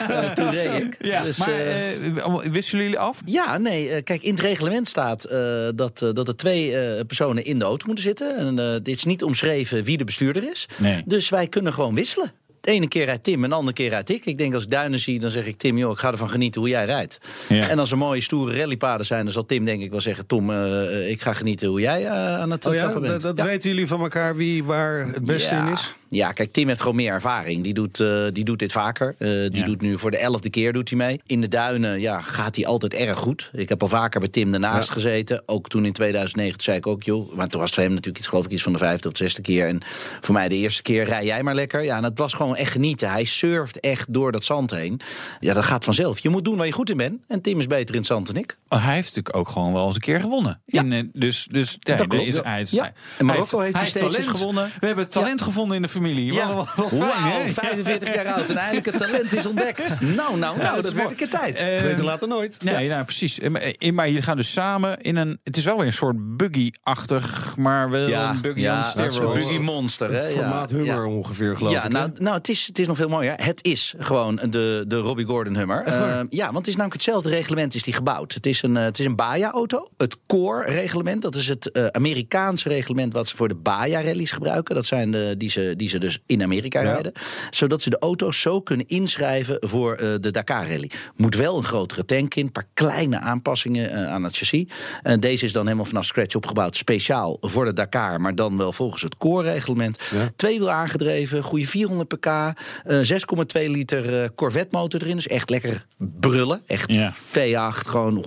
[0.09, 0.95] Eh, toen reed ik.
[1.05, 3.21] Ja, Dus, maar wisten jullie af?
[3.25, 4.01] Ja, nee.
[4.01, 5.39] Kijk, in het reglement staat eh,
[5.75, 8.35] dat, dat er twee eh, personen in de auto moeten zitten.
[8.37, 10.67] En eh, dit is niet omschreven wie de bestuurder is.
[10.77, 11.01] Nee.
[11.05, 12.31] Dus wij kunnen gewoon wisselen.
[12.61, 14.25] De ene keer rijdt Tim en de andere keer rijd ik.
[14.25, 16.61] Ik denk als ik duinen zie, dan zeg ik Tim, joh, ik ga ervan genieten
[16.61, 17.19] hoe jij rijdt.
[17.49, 17.69] Ja.
[17.69, 20.25] En als er mooie stoere rallypaden zijn, dan zal Tim denk ik wel zeggen...
[20.25, 23.21] Tom, eh, ik ga genieten hoe jij eh, aan het Oh ja, trappen bent.
[23.21, 23.51] dat, dat Ja.
[23.51, 25.67] weten jullie van elkaar wie waar het beste ja.
[25.67, 25.93] in is?
[26.09, 27.63] Ja, kijk, Tim heeft gewoon meer ervaring.
[27.63, 29.15] Die doet, eh, die doet dit vaker.
[29.17, 29.65] Eh, die Ja.
[29.65, 31.21] doet nu voor de elfde keer doet hij mee.
[31.25, 33.49] In de duinen ja, gaat hij altijd erg goed.
[33.53, 34.93] Ik heb al vaker bij Tim ernaast Ja.
[34.93, 35.43] gezeten.
[35.45, 37.33] Ook toen in 2009 toen zei ik ook, joh...
[37.35, 39.13] maar toen was het voor hem natuurlijk iets, geloof ik, iets van de vijfde of
[39.13, 39.67] de zesde keer.
[39.67, 39.79] En
[40.21, 41.83] voor mij de eerste keer, rij jij maar lekker.
[41.83, 43.09] Ja, en het was gewoon echt genieten.
[43.09, 44.99] Hij surft echt door dat zand heen.
[45.39, 46.19] Ja, dat gaat vanzelf.
[46.19, 47.21] Je moet doen waar je goed in bent.
[47.27, 48.57] En Tim is beter in het zand dan ik.
[48.69, 50.61] Oh, hij heeft natuurlijk ook gewoon wel eens een keer gewonnen.
[50.65, 50.81] Ja.
[50.81, 52.81] In, eh, dus dus ja, Dat klopt, is, hij is- Ja.
[52.81, 54.37] hij- En Marokko heeft hij hij steeds talent.
[54.37, 54.71] gewonnen.
[54.79, 56.33] We hebben talent gevonden in de familie.
[56.33, 56.53] Ja.
[56.53, 57.49] Wat, wat fijn, Wauw, hè?
[57.49, 59.85] 45 jaar oud en eindelijk het talent is ontdekt.
[59.99, 61.65] Nou, nou, nou, Ja, dat, is werd een keer tijd.
[61.81, 62.63] Beter later nooit.
[62.63, 63.39] Nee, nou, precies.
[63.39, 65.39] Eh, Maar, eh, maar jullie gaan dus samen in een...
[65.43, 69.57] Het is wel weer een soort buggy-achtig, maar wel een buggy ja, dat een buggy
[69.57, 70.13] monster.
[70.13, 70.29] Hè?
[70.29, 71.15] Formaat ja, Hummer ja.
[71.15, 71.91] ongeveer, geloof ja, ik.
[71.91, 73.33] nou, nou het, is, het is nog veel mooier.
[73.35, 75.83] Het is gewoon de, de Robbie Gordon Hummer.
[76.29, 78.33] Ja, want het is namelijk hetzelfde reglement is die gebouwd.
[78.33, 79.87] Het is een, het is een Baja-auto.
[79.97, 83.13] Het Core-reglement, dat is het eh, Amerikaanse reglement...
[83.13, 84.75] wat ze voor de Baja-rallies gebruiken.
[84.75, 87.11] Dat zijn de, die, ze, die die ze dus in Amerika rijden.
[87.49, 90.91] Zodat ze de auto's zo kunnen inschrijven voor eh, de Dakar Rally.
[91.15, 94.65] Moet wel een grotere tank in, een paar kleine aanpassingen eh, aan het chassis.
[95.03, 98.73] En deze is dan helemaal vanaf scratch opgebouwd, speciaal voor de Dakar, maar dan wel
[98.73, 99.99] volgens het core-reglement.
[100.35, 102.53] Tweewiel aangedreven, goede 400 pk, eh,
[103.01, 105.15] 6,2 liter eh, Corvette motor erin.
[105.15, 106.61] Dus echt lekker brullen.
[106.65, 107.13] Echt Ja.
[107.13, 108.25] V8, gewoon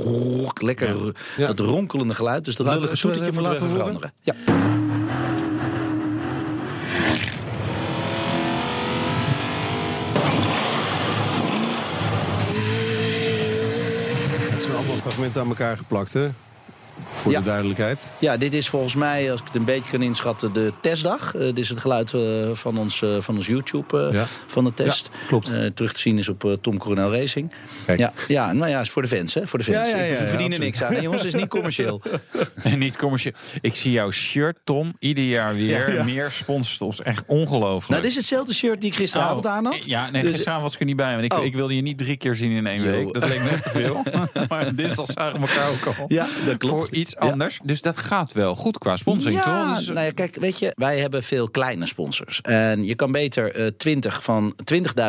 [0.54, 1.46] lekker Ja.
[1.46, 2.44] dat ronkelende geluid.
[2.44, 4.12] Dus dat Laten- we toetertje even even laten veranderen.
[4.22, 4.34] Ja.
[15.00, 16.28] Fragmenten aan elkaar geplakt, hè?
[17.14, 17.38] Voor Ja.
[17.38, 18.10] de duidelijkheid.
[18.18, 21.34] Ja, dit is volgens mij, als ik het een beetje kan inschatten, de testdag.
[21.34, 22.20] Eh, dit is het geluid eh,
[22.52, 24.26] van, ons, eh, van ons YouTube eh, Ja.
[24.46, 25.08] van de test.
[25.12, 25.50] Ja, klopt.
[25.50, 27.52] Eh, terug te zien is op Tom Coronel Racing.
[27.86, 27.98] Kijk.
[27.98, 29.46] Ja, ja, nou ja, is voor de fans, hè?
[29.46, 29.90] Voor de fans.
[29.90, 31.00] Ja, ja, ja, Ik- We verdienen niks aan.
[31.02, 32.02] jongens, het is niet commercieel.
[32.62, 33.32] En niet commercieel.
[33.60, 36.02] Ik zie jouw shirt, Tom, ieder jaar weer.
[36.04, 37.02] Meer sponsorstops.
[37.02, 37.88] Echt ongelooflijk.
[37.88, 39.84] nou, dit is hetzelfde shirt die ik gisteravond Oh, aan had.
[39.84, 41.12] Ja, nee, Dus- gisteravond was ik er niet bij.
[41.12, 41.44] Want ik, Oh.
[41.44, 42.90] ik wilde je niet drie keer zien in één Yo.
[42.90, 43.12] week.
[43.12, 44.04] Dat leek me echt te veel.
[44.48, 46.04] maar dinsdag zagen we elkaar ook al.
[46.08, 46.76] Ja, dat klopt.
[46.88, 47.58] Voor iets anders.
[47.64, 49.76] Dus dat gaat wel goed qua sponsoring, ja, toch?
[49.78, 52.40] Dus, nou ja, kijk, weet je, wij hebben veel kleine sponsors.
[52.40, 54.54] En je kan beter eh 20 van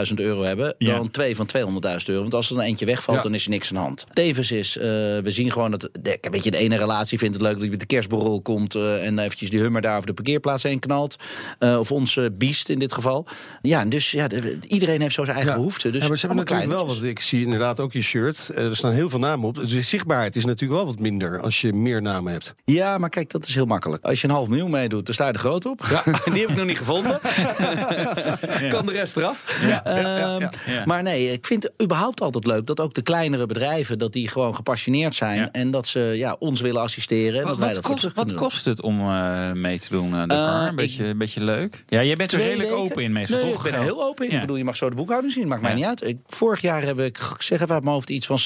[0.08, 0.96] 20.000 euro hebben Ja.
[0.96, 2.22] dan twee van 200.000 euro.
[2.22, 3.24] Want als er dan eentje wegvalt, Ja.
[3.24, 4.06] dan is er niks aan de hand.
[4.14, 7.44] Tevens is, eh, we zien gewoon dat, de, weet je, de ene relatie vindt het
[7.44, 10.14] leuk dat je met de kerstborrel komt eh, en eventjes die hummer daar over de
[10.14, 11.16] parkeerplaats heen knalt.
[11.60, 13.28] Eh, of onze biest in dit geval.
[13.62, 15.60] Ja, dus ja, de- iedereen heeft zo zijn eigen Ja.
[15.60, 15.92] behoeften.
[15.92, 18.50] Dus ja, maar ze hebben natuurlijk wel, wat ik zie inderdaad ook je shirt.
[18.50, 19.56] eh, Er staan heel veel namen op.
[19.56, 22.54] Dus de zichtbaarheid is natuurlijk wel wat minder als je meer namen hebt.
[22.66, 24.04] Ja, maar kijk, dat is heel makkelijk.
[24.06, 25.80] Als je een half miljoen meedoet, dan sta je er groot op.
[26.34, 27.20] Die heb ik nog niet gevonden.
[28.70, 29.60] Kan de rest eraf.
[29.84, 30.86] Ehm, ja.
[30.86, 33.98] Maar nee, ik vind het überhaupt altijd leuk dat ook de kleinere bedrijven...
[34.00, 35.50] dat die gewoon gepassioneerd zijn Ja.
[35.52, 37.40] en dat ze ja, ons willen assisteren.
[37.40, 40.30] En dat Wat, wij dat kost, wat kost het om eh, mee te doen?
[40.30, 41.84] Eh, een, beetje, ik- beetje leuk.
[41.88, 42.84] Ja, jij bent er redelijk weken?
[42.84, 43.66] open in meestal, nee, toch?
[43.66, 44.30] ik ben er heel open in.
[44.30, 44.36] Ja.
[44.36, 45.48] Ik bedoel, je mag zo de boekhouding zien.
[45.48, 45.76] Maakt mij Ja.
[45.78, 46.04] niet uit.
[46.08, 48.40] Ik, vorig jaar heb ik, ik zeg even uit mijn hoofd, iets van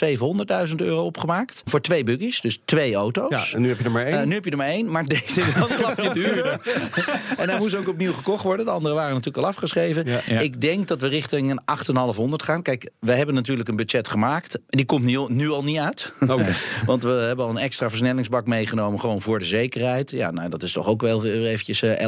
[0.68, 1.62] 700.000 euro opgemaakt.
[1.66, 3.25] Voor twee buggies, dus twee auto's.
[3.30, 4.20] Ja, en nu heb je er maar één.
[4.20, 6.60] Eh, nu heb je er maar één, maar deze is wel een klapje duurder.
[7.38, 8.66] en hij moest ook opnieuw gekocht worden.
[8.66, 10.06] De andere waren natuurlijk al afgeschreven.
[10.08, 10.20] Ja.
[10.26, 10.40] Ja.
[10.40, 12.62] Ik denk dat we richting een 8,500 gaan.
[12.62, 14.60] Kijk, we hebben natuurlijk een budget gemaakt.
[14.68, 16.12] Die komt nu, nu al niet uit.
[16.20, 16.56] Oké.
[16.86, 20.12] Want we hebben al een extra versnellingsbak meegenomen, gewoon voor de zekerheid.
[20.12, 22.08] Ja, nou, dat is toch ook wel weer eventjes eh,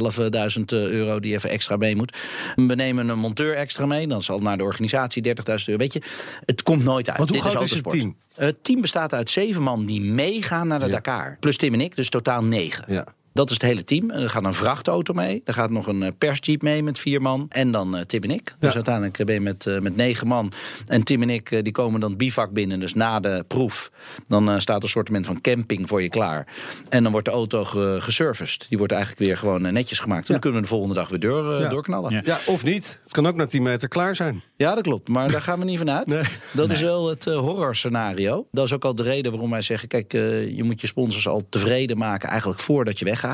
[0.57, 2.17] 11.000 euro die even extra mee moet.
[2.55, 4.07] We nemen een monteur extra mee.
[4.07, 5.77] Dan zal naar de organisatie 30.000 euro.
[5.77, 6.01] Weet je,
[6.45, 7.17] het komt nooit uit.
[7.17, 7.99] Want hoe Dit groot is het autosport.
[7.99, 8.25] team?
[8.37, 10.91] Het team bestaat uit zeven man die meegaan naar de Ja.
[10.91, 11.37] Dakar.
[11.39, 12.83] Plus Tim en ik, dus totaal negen.
[12.87, 13.05] Ja.
[13.37, 14.09] Dat is het hele team.
[14.11, 15.41] En Er gaat een vrachtauto mee.
[15.45, 17.45] Er gaat nog een eh, persjeep mee met vier man.
[17.49, 18.55] En dan eh, Tim en ik.
[18.59, 18.75] Dus Ja.
[18.75, 20.51] uiteindelijk ben je met, eh, met negen man.
[20.87, 22.79] En Tim en ik eh, die komen dan bivak binnen.
[22.79, 23.91] Dus na de proef.
[24.27, 26.47] Dan eh, staat een soortement van camping voor je klaar.
[26.89, 28.65] En dan wordt de auto ge- geserviced.
[28.69, 30.27] Die wordt eigenlijk weer gewoon eh, netjes gemaakt.
[30.27, 30.41] Dan Ja.
[30.41, 31.69] kunnen we de volgende dag weer door, eh, Ja.
[31.69, 32.11] doorknallen.
[32.11, 32.21] Ja.
[32.25, 32.37] Ja.
[32.45, 32.99] Ja, of niet.
[33.03, 34.41] Het kan ook na 10 meter klaar zijn.
[34.57, 35.07] dat klopt.
[35.09, 36.07] Maar daar gaan we niet van uit.
[36.07, 36.23] Nee.
[36.51, 38.47] Dat is wel het uh, horrorscenario.
[38.51, 39.87] Dat is ook al de reden waarom wij zeggen...
[39.87, 42.29] kijk, eh, je moet je sponsors al tevreden maken...
[42.29, 43.25] eigenlijk voordat je weggaat.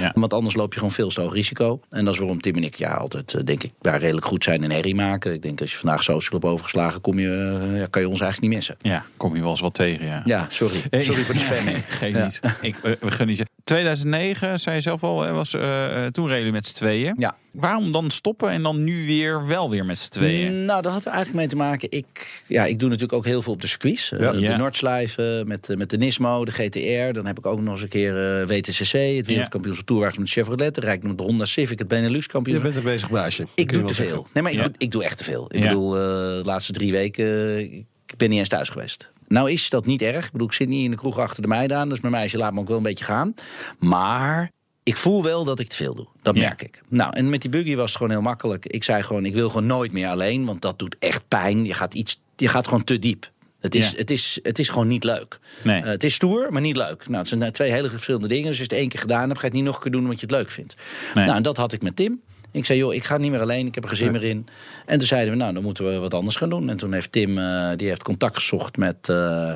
[0.00, 0.12] Ja.
[0.14, 1.80] Want anders loop je gewoon veel te hoog risico.
[1.90, 4.44] En dat is waarom Tim en ik ja, altijd, eh, denk ik, daar redelijk goed
[4.44, 5.32] zijn in herrie maken.
[5.32, 7.00] Ik denk als je vandaag social hebt overgeslagen...
[7.00, 8.76] Kom je, eh, ja, kan je ons eigenlijk niet missen.
[8.82, 10.22] Ja, kom je wel eens wat tegen, ja.
[10.24, 10.82] Ja, sorry.
[10.90, 11.76] Sorry voor de spamming.
[11.98, 12.24] Geef Ja.
[12.24, 12.40] niet.
[12.60, 13.56] Ik, eh, we niet zeggen.
[13.64, 17.14] 2009, zei je zelf al, was, eh, toen reden jullie met z'n tweeën.
[17.18, 17.36] Ja.
[17.52, 20.64] Waarom dan stoppen en dan nu weer wel weer met z'n tweeën?
[20.64, 21.90] Nou, dat had er eigenlijk mee te maken.
[21.90, 24.12] Ik, ja, ik doe natuurlijk ook heel veel op de circuits.
[24.12, 24.32] Eh, Ja.
[24.32, 24.56] De Ja.
[24.56, 27.12] Noordslijven met, eh, met de Nismo, de GTR.
[27.12, 30.74] Dan heb ik ook nog eens een keer eh, WTCC, het wereldkampioenschap toerwagens met Chevrolet.
[30.74, 32.72] Dan rijd ik nog de Honda Civic, het Benelux Je kampioenschap.
[32.72, 33.42] bent een bezig baasje.
[33.54, 34.26] Ik je doe te wel veel.
[34.32, 35.44] Nee, maar ik, doe, ik doe echt te veel.
[35.48, 35.68] Ik Ja.
[35.68, 39.08] bedoel, eh, de laatste drie weken, ik ben niet eens thuis geweest.
[39.28, 40.24] Nou is dat niet erg.
[40.26, 41.88] Ik bedoel, ik zit niet in de kroeg achter de meiden aan.
[41.88, 43.34] Dus mijn meisje laat me ook wel een beetje gaan.
[43.78, 44.50] Maar
[44.88, 46.06] ik voel wel dat ik te veel doe.
[46.22, 46.40] Dat Ja.
[46.40, 46.80] merk ik.
[46.88, 48.66] Nou, en met die buggy was het gewoon heel makkelijk.
[48.66, 50.44] Ik zei gewoon, ik wil gewoon nooit meer alleen.
[50.44, 51.64] Want dat doet echt pijn.
[51.64, 53.30] Je gaat, iets, je gaat gewoon te diep.
[53.60, 53.96] Het is, Ja.
[53.96, 55.38] het, is, het is gewoon niet leuk.
[55.64, 55.82] Nee.
[55.82, 57.04] Eh, het is stoer, maar niet leuk.
[57.08, 58.42] Nou, het zijn twee hele verschillende dingen.
[58.42, 59.90] Dus als je het één keer gedaan hebt, ga je het niet nog een keer
[59.92, 60.76] doen omdat je het leuk vindt.
[61.14, 61.24] Nee.
[61.24, 62.20] Nou, en dat had ik met Tim.
[62.52, 64.46] Ik zei, joh, ik ga niet meer alleen, ik heb er geen zin meer in.
[64.86, 66.68] En toen zeiden we, nou, dan moeten we wat anders gaan doen.
[66.70, 69.52] En toen heeft Tim, eh, die heeft contact gezocht met, eh,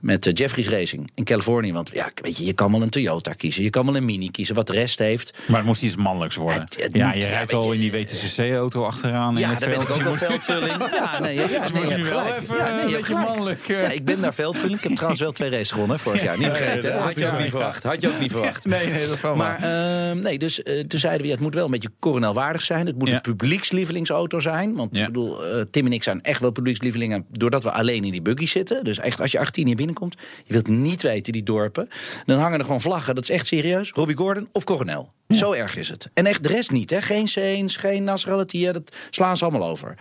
[0.00, 1.72] met eh, Jeffries Racing in Californië.
[1.72, 4.30] Want ja, weet je, je kan wel een Toyota kiezen, je kan wel een Mini
[4.30, 5.38] kiezen, wat de rest heeft.
[5.46, 6.60] Maar het moest iets mannelijks worden.
[6.62, 9.34] Het- het ja, moet, je rijdt al je, in die WTCC-auto achteraan.
[9.34, 9.88] in Ja, het daar ben veld.
[9.88, 10.90] ik ook Je wel moet- veldvulling.
[10.94, 12.96] Ja, nee, ja, Dus nee, moet je je nu wel even Ja, een nee, je
[12.96, 13.66] beetje mannelijk.
[13.66, 14.76] Ja, ik ben daar veldvulling.
[14.78, 16.38] Ik heb trouwens wel twee races gewonnen vorig jaar.
[16.38, 16.98] Niet vergeten.
[16.98, 17.82] Had je ook niet verwacht.
[17.82, 18.64] Had je ook niet verwacht.
[18.64, 21.64] Nee, nee, dat is wel Maar ehm, nee, dus toen zeiden we, het moet wel
[21.64, 22.86] een beetje Coronel geloofwaardig zijn.
[22.86, 24.74] Het moet een publiekslievelingauto zijn.
[24.74, 27.24] Want ik bedoel, eh, Tim en ik zijn echt wel publiekslievelingen...
[27.30, 28.84] doordat we alleen in die buggy zitten.
[28.84, 30.14] Dus echt, als je 18 hier binnenkomt...
[30.44, 31.88] je wilt niet weten, die dorpen...
[32.24, 33.14] dan hangen er gewoon vlaggen.
[33.14, 33.90] Dat is echt serieus.
[33.90, 35.14] Robbie Gordon of Coronel.
[35.28, 36.10] Zo erg is het.
[36.14, 36.90] En echt de rest niet.
[36.90, 37.02] Hè?
[37.02, 38.72] Geen Saints, geen Nasser Al-Attiyah.
[38.72, 39.94] Dat slaan ze allemaal over.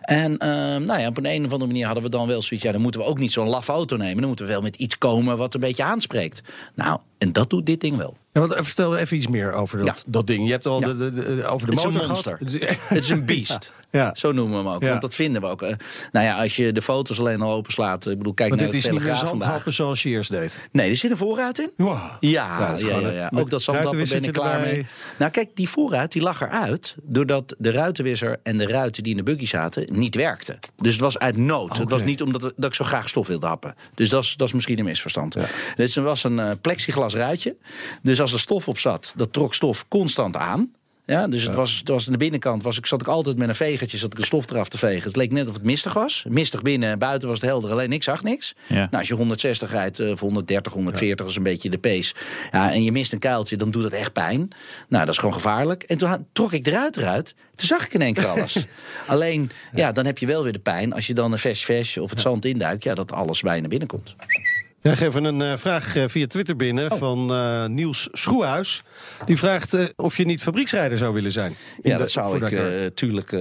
[0.00, 2.66] En ehm, nou ja, op een, een of andere manier hadden we dan wel zoiets...
[2.66, 4.16] ja, dan moeten we ook niet zo'n laf auto nemen.
[4.16, 6.42] Dan moeten we wel met iets komen wat een beetje aanspreekt.
[6.74, 8.16] Nou, en dat doet dit ding wel.
[8.32, 10.44] Ja, want, vertel even iets meer over dat, dat ding.
[10.44, 12.24] Je hebt al de, de, de, over de Het motor gehad.
[12.88, 13.72] Het is een beest.
[13.90, 14.14] Ja.
[14.14, 14.82] Zo noemen we hem ook.
[14.82, 14.88] Ja.
[14.88, 15.62] Want dat vinden we ook.
[15.62, 15.74] eh.
[16.12, 18.06] Nou ja, als je de foto's alleen al openslaat.
[18.06, 20.68] Ik bedoel, kijk Maar naar dit de is niet meer zoals je eerst deed.
[20.72, 21.70] Nee, er zit een voorruit in.
[21.76, 21.98] Wow.
[22.20, 23.32] Ja, ja, ja, ja.
[23.34, 24.72] ook dat zandhappen ben ik klaar erbij.
[24.72, 24.86] mee.
[25.16, 26.96] Nou kijk, die voorruit die lag eruit...
[27.02, 29.88] doordat de ruitenwisser en de ruiten die in de buggy zaten...
[29.92, 30.58] niet werkten.
[30.76, 31.78] Dus het was uit nood.
[31.78, 33.74] Het was niet omdat dat ik zo graag stof wilde happen.
[33.94, 35.36] Dus dat is, dat is misschien een misverstand.
[35.76, 37.56] Dus er was een eh, plexiglas ruitje.
[38.02, 40.70] Dus als er stof op zat, dat trok stof constant aan...
[41.10, 43.48] Ja, dus het was, het was aan de binnenkant was ik, zat ik altijd met
[43.48, 45.02] een vegertje zat ik de stof eraf te vegen.
[45.02, 46.24] Het leek net of het mistig was.
[46.28, 48.54] Mistig binnen, buiten was het helder, alleen ik zag niks.
[48.66, 48.74] Ja.
[48.74, 52.14] Nou, als je 160 rijdt, eh, of 130, 140 is een beetje de pace.
[52.52, 54.48] Ja, en je mist een kuiltje, dan doet dat echt pijn.
[54.88, 55.82] Nou, dat is gewoon gevaarlijk.
[55.82, 57.34] En toen trok ik de ruit eruit.
[57.54, 58.66] Toen zag ik in één keer alles.
[59.06, 60.92] Alleen, ja, dan heb je wel weer de pijn.
[60.92, 64.49] Als je dan een vers vers of het zand induikt, ja, dat alles bij je
[64.82, 66.98] Ja, geef een eh, vraag eh, via Twitter binnen Oh.
[66.98, 68.82] van eh, Niels Schroehuis.
[69.26, 71.54] Die vraagt of je niet fabrieksrijder zou willen zijn.
[71.82, 73.32] Ja, de- dat zou ik, eh, tuurlijk,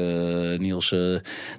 [0.59, 0.89] Niels.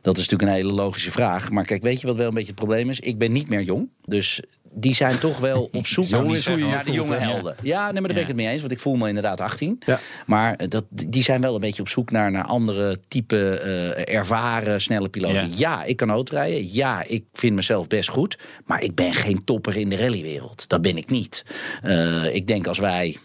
[0.00, 1.50] dat is natuurlijk een hele logische vraag.
[1.50, 3.00] Maar kijk, weet je wat wel een beetje het probleem is?
[3.00, 3.88] Ik ben niet meer jong.
[4.04, 7.54] Dus die zijn toch wel op zoek naar je je naar de jonge helden.
[7.62, 8.26] Ja, nee, maar daar ben ik Ja.
[8.26, 8.60] het mee eens.
[8.60, 9.78] Want ik voel me inderdaad 18.
[9.86, 9.98] Ja.
[10.26, 14.14] Maar eh, dat, die zijn wel een beetje op zoek naar, naar andere type eh,
[14.16, 15.34] ervaren, snelle piloten.
[15.48, 15.54] Ja.
[15.56, 15.84] Ja.
[15.84, 16.72] ik kan autorijden.
[16.72, 18.38] Ja, ik vind mezelf best goed.
[18.64, 20.68] Maar ik ben geen topper in de rallywereld.
[20.68, 21.44] Dat ben ik niet.
[21.82, 23.16] Eh, ik denk als wij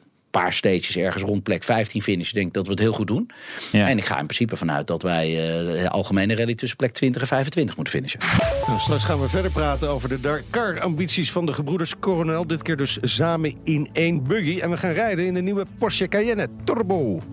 [0.42, 3.30] paar stages ergens rond plek 15 finishen, denk ik dat we het heel goed doen.
[3.72, 3.88] Ja.
[3.88, 7.22] En ik ga in principe vanuit dat wij eh, de algemene rally tussen plek 20
[7.22, 8.20] en 25 moeten finishen.
[8.68, 12.48] Nou, straks gaan we verder praten over de Dakar-ambities van de gebroeders Coronel.
[12.48, 14.60] Dit keer dus samen in één buggy.
[14.60, 17.24] En we gaan rijden in de nieuwe Porsche Cayenne Turbo.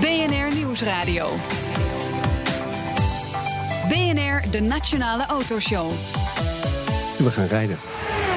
[0.00, 1.30] BNR Nieuwsradio.
[3.88, 5.90] BNR, de Nationale Autoshow.
[7.16, 7.78] We gaan rijden.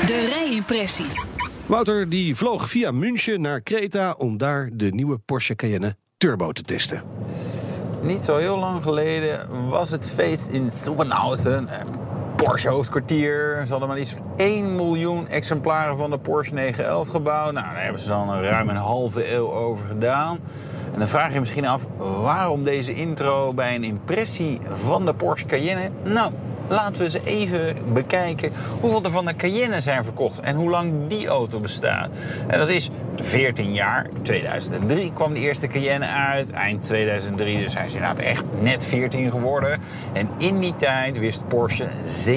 [0.05, 1.32] De rijimpressie.
[1.65, 6.61] Wouter die vloog via München naar Kreta om daar de nieuwe Porsche Cayenne Turbo te
[6.61, 7.01] testen.
[8.01, 11.67] Niet zo heel lang geleden was het feest in Zuffenhausen.
[11.67, 11.85] eh,
[12.35, 13.61] Porsche hoofdkwartier.
[13.65, 17.53] Ze hadden maar van 1 miljoen exemplaren van de Porsche 911 gebouwd.
[17.53, 20.39] Nou, daar hebben ze dan ruim een halve eeuw over gedaan.
[20.93, 25.13] En dan vraag je je misschien af, waarom deze intro bij een impressie van de
[25.13, 25.89] Porsche Cayenne?
[26.03, 26.31] Nou,
[26.67, 30.93] laten we eens even bekijken hoeveel er van de Cayenne zijn verkocht en hoe lang
[31.07, 32.09] die auto bestaat.
[32.47, 34.07] En dat is 14 jaar.
[34.21, 39.31] 2003 kwam de eerste Cayenne uit, eind 2003, dus hij is inderdaad echt net 14
[39.31, 39.79] geworden.
[40.13, 41.87] En in die tijd wist Porsche
[42.29, 42.35] 770.000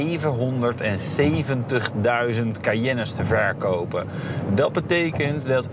[2.61, 4.07] Cayennes te verkopen.
[4.55, 5.68] Dat betekent dat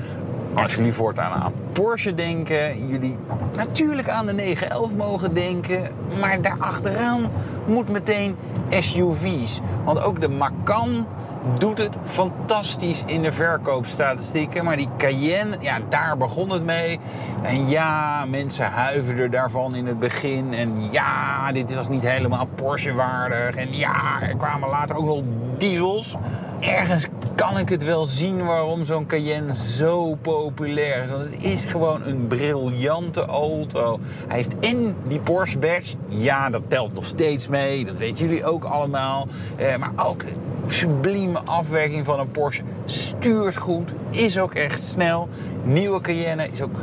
[0.56, 3.18] als jullie voortaan aan Porsche denken, jullie
[3.56, 5.88] natuurlijk aan de 911 mogen denken,
[6.20, 7.30] maar daarachteraan
[7.66, 8.36] moet meteen
[8.70, 9.62] SUV's.
[9.86, 11.08] Want ook de Macan
[11.57, 14.63] doet het fantastisch in de verkoopstatistieken.
[14.63, 16.99] Maar die Cayenne, ja, daar begon het mee.
[17.41, 20.53] En ja, mensen huiverden daarvan in het begin.
[20.53, 23.55] En ja, dit was niet helemaal Porsche-waardig.
[23.55, 25.21] En ja, er kwamen later ook nog
[25.57, 26.15] diesels.
[26.59, 31.09] Ergens kan ik het wel zien waarom zo'n Cayenne zo populair is.
[31.09, 33.99] Want het is gewoon een briljante auto.
[34.27, 35.95] Hij heeft en die Porsche badge.
[36.07, 37.85] Ja, dat telt nog steeds mee.
[37.85, 39.27] Dat weten jullie ook allemaal.
[39.55, 40.23] Eh, maar ook
[40.68, 42.64] sublieme afwerking van een Porsche.
[42.86, 43.93] Stuurt goed.
[44.09, 45.30] Is ook echt snel.
[45.64, 46.76] Nieuwe Cayenne is ook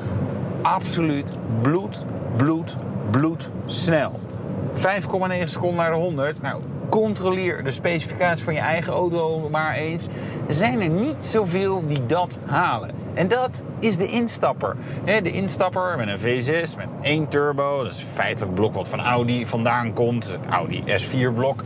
[0.62, 1.30] absoluut
[1.62, 2.04] bloed,
[2.36, 2.76] bloed,
[3.10, 4.20] bloed snel.
[4.74, 4.80] 5,9
[5.44, 6.42] seconden naar de 100.
[6.42, 10.08] Nou, controleer de specificaties van je eigen auto maar eens.
[10.46, 12.90] Er zijn er niet zoveel die dat halen.
[13.20, 14.76] En dat is de instapper.
[15.04, 17.82] De instapper met een V6, met één turbo.
[17.82, 20.36] Dat is feitelijk blok wat van Audi vandaan komt.
[20.48, 21.62] Audi S4 blok.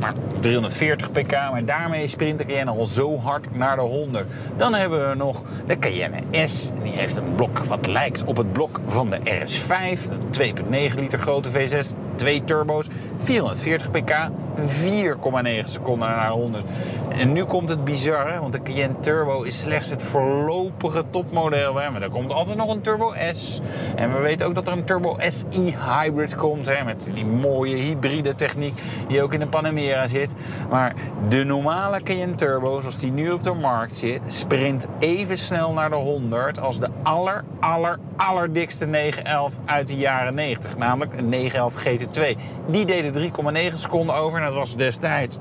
[0.00, 1.32] Maar 340 pk.
[1.32, 4.26] Maar daarmee sprint de Cayenne al zo hard naar de 100.
[4.56, 6.70] Dan hebben we nog de Cayenne S.
[6.82, 10.10] Die heeft een blok wat lijkt op het blok van de RS5.
[10.10, 10.54] Een
[10.90, 12.07] 2,9 liter grote V6.
[12.18, 12.88] Twee turbo's.
[13.16, 14.30] 440 pk.
[14.66, 16.64] 4,9 seconden naar 100.
[17.08, 21.74] En nu komt het bizarre, want de Cayenne Turbo is slechts het voorlopige topmodel.
[21.74, 21.90] Hè.
[21.90, 23.60] Maar er komt altijd nog een Turbo S.
[23.96, 26.66] En we weten ook dat er een Turbo SI Hybrid komt.
[26.66, 30.32] Hè, met die mooie hybride techniek die ook in de Panamera zit.
[30.70, 30.94] Maar
[31.28, 35.90] de normale Cayenne Turbo, zoals die nu op de markt zit, sprint even snel naar
[35.90, 40.76] de 100 als de aller, aller, allerdikste 911 uit de jaren 90.
[40.76, 41.74] Namelijk een 911
[42.08, 42.36] GT2.
[42.66, 43.32] Die deden
[43.70, 45.38] 3,9 seconden over en dat was destijds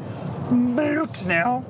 [0.76, 1.63] bloedsnel.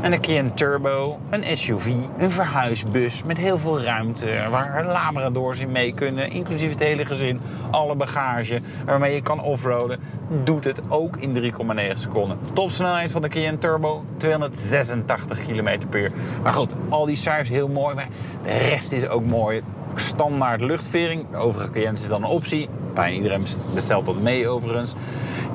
[0.00, 1.86] En een Cayenne Turbo, een SUV,
[2.18, 4.28] een verhuisbus met heel veel ruimte...
[4.50, 7.40] waar labradors in mee kunnen, inclusief het hele gezin.
[7.70, 9.98] Alle bagage waarmee je kan offroaden,
[10.44, 12.38] doet het ook in 3,9 seconden.
[12.52, 16.12] Topsnelheid van de Cayenne Turbo, 286 km per uur.
[16.42, 18.08] Maar goed, al die cijfers heel mooi, maar
[18.44, 19.62] de rest is ook mooi.
[19.94, 22.68] Standaard luchtvering, de overige Cayennes is dan een optie.
[22.94, 23.42] Bijna iedereen
[23.74, 24.94] bestelt dat mee overigens.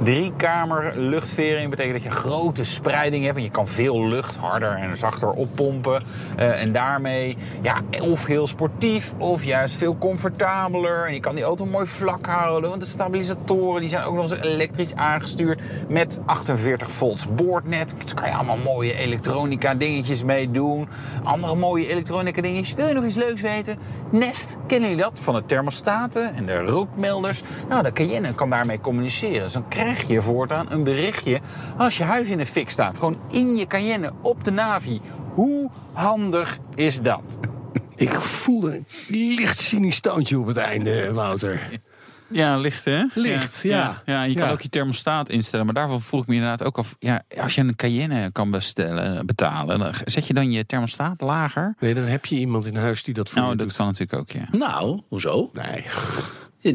[0.04, 3.38] Drie kamer luchtvering betekent dat je grote spreiding hebt.
[3.38, 6.04] En je kan veel lucht harder en zachter oppompen.
[6.40, 11.08] Uh, en daarmee ja, of heel sportief of juist veel comfortabeler.
[11.08, 12.70] En je kan die auto mooi vlak houden.
[12.70, 15.62] Want de stabilisatoren die zijn ook nog eens elektrisch aangestuurd.
[15.88, 17.96] Met 48 volts boordnet.
[18.06, 20.88] Daar kan je allemaal mooie elektronica dingetjes mee doen.
[21.24, 22.76] Andere mooie elektronica dingetjes.
[22.76, 23.78] Wil je nog iets leuks weten?
[24.10, 25.20] Nest, kennen jullie dat?
[25.20, 27.42] Van de thermostaten en de rookmelders.
[27.70, 29.42] Nou, de Cayenne kan daarmee communiceren.
[29.42, 31.40] Dus dan krijg je voortaan een berichtje
[31.78, 32.98] als je huis in de fik staat.
[32.98, 35.00] Gewoon in je Cayenne op de Navi.
[35.34, 37.40] Hoe handig is dat?
[37.96, 38.86] Ik voelde een
[39.34, 41.70] licht cynisch toontje op het einde, Wouter.
[42.30, 43.04] Ja, licht hè?
[43.14, 44.02] Licht, ja.
[44.06, 44.52] Ja, je kan Ja.
[44.52, 45.66] ook je thermostaat instellen.
[45.66, 46.96] Maar daarvan vroeg ik me inderdaad ook af...
[47.00, 49.80] Ja, als je een Cayenne kan bestellen, betalen...
[49.80, 51.76] Dan zet je dan je thermostaat lager?
[51.80, 53.76] Nee, dan heb je iemand in huis die dat voor Nou, je dat doet.
[53.78, 54.58] kan natuurlijk ook, ja.
[54.58, 55.50] Nou, hoezo?
[55.54, 55.86] Nee.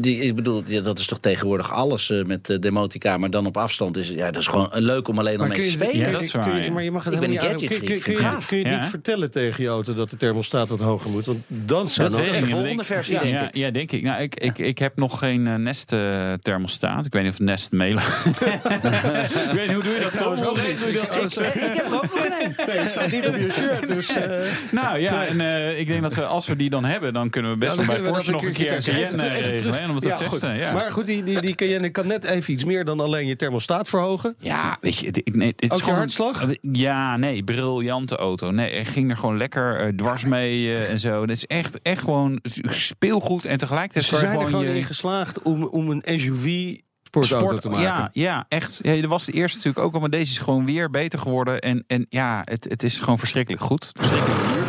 [0.01, 3.45] Die- Ik bedoel, ja, dat is toch tegenwoordig alles eh, met de demotica, maar dan
[3.45, 5.71] op afstand is ja, dat is gewoon leuk om alleen al mee te kun je-
[5.71, 5.97] spelen.
[5.97, 6.71] Ja, dat is kun je-.
[6.71, 8.23] Maar je mag het Ik ben een gadget kun je- freak, Kun je, vind ik
[8.23, 8.81] kun je, kun je gaaf.
[8.81, 11.25] niet vertellen tegen je auto dat de thermostaat wat hoger moet?
[11.25, 13.55] Want dan zou Dat echt ik de volgende versie, ja, denk ja, ik.
[13.55, 14.03] Ja, denk ik.
[14.03, 17.05] Nou, ik, ik, ik heb nog geen eh, Nest eh, thermostaat.
[17.05, 18.03] Ik weet niet of Nest mailen.
[18.03, 20.13] ik weet niet, hoe doe je dat?
[20.13, 20.57] Hoe je dat?
[20.57, 22.53] Ik- heb er ook nog een.
[22.67, 23.87] Nee, het staat niet op je shirt.
[23.93, 24.31] Dus, eh,
[24.71, 27.51] Nou ja, en eh, ik denk dat we, als we die dan hebben, dan kunnen
[27.51, 29.79] we best wel bij Porsche dat nog een keer Even- eh, terug.
[29.89, 30.29] Om het te Ja, goed.
[30.29, 30.57] testen.
[30.57, 30.73] Ja.
[30.73, 33.89] Maar goed, die, die, die Cayenne kan net even iets meer dan alleen je thermostaat
[33.89, 34.35] verhogen.
[34.39, 36.47] Ja, weet je, ik, nee, het is Ook je gewoon, hartslag?
[36.61, 38.51] Ja, nee, briljante auto.
[38.51, 41.21] Nee, ik ging er gewoon lekker eh, dwars mee eh, en zo.
[41.21, 44.85] Het is echt, echt gewoon speelgoed en tegelijkertijd Ze zijn er gewoon gewoon je in
[44.85, 47.83] geslaagd om, om een SUV sportauto te maken.
[47.83, 48.79] Ja, ja, echt.
[48.81, 51.59] Ja, dat was de eerste natuurlijk ook al, maar deze is gewoon weer beter geworden.
[51.59, 53.89] En, en ja, het, het is gewoon verschrikkelijk goed.
[53.93, 54.63] Verschrikkelijk duur.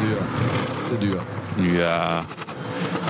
[0.00, 0.18] Duur.
[0.88, 1.20] Te duur.
[1.56, 2.24] Ja,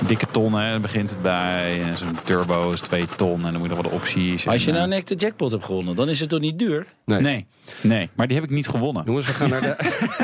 [0.07, 1.81] dikke ton, hè, daar begint het bij.
[1.81, 4.47] En zo'n turbo is 2 ton en dan moet je nog wat opties.
[4.47, 6.59] Als je en, nou eh, net de jackpot hebt gewonnen, dan is het toch niet
[6.59, 6.85] duur?
[7.05, 7.21] Nee.
[7.21, 7.45] Nee,
[7.81, 9.03] nee, maar die heb ik niet gewonnen.
[9.05, 9.75] Jongens, we gaan naar de...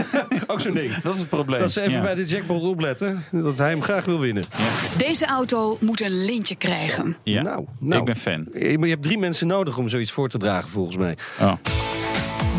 [0.48, 0.96] Ook zo'n ding.
[1.02, 1.60] Dat is het probleem.
[1.60, 2.02] Dat ze even Ja.
[2.02, 3.24] bij de jackpot opletten.
[3.32, 4.44] Dat hij hem graag wil winnen.
[4.98, 7.18] Deze auto moet een lintje krijgen.
[7.24, 8.00] Ja, Nou, nou.
[8.00, 8.48] ik ben fan.
[8.54, 11.18] Eh, je hebt drie mensen nodig om zoiets voor te dragen, volgens mij.
[11.42, 11.54] Oh.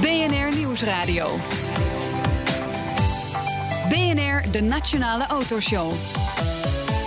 [0.00, 1.38] BNR Nieuwsradio.
[4.54, 6.53] De Nationale Autoshow.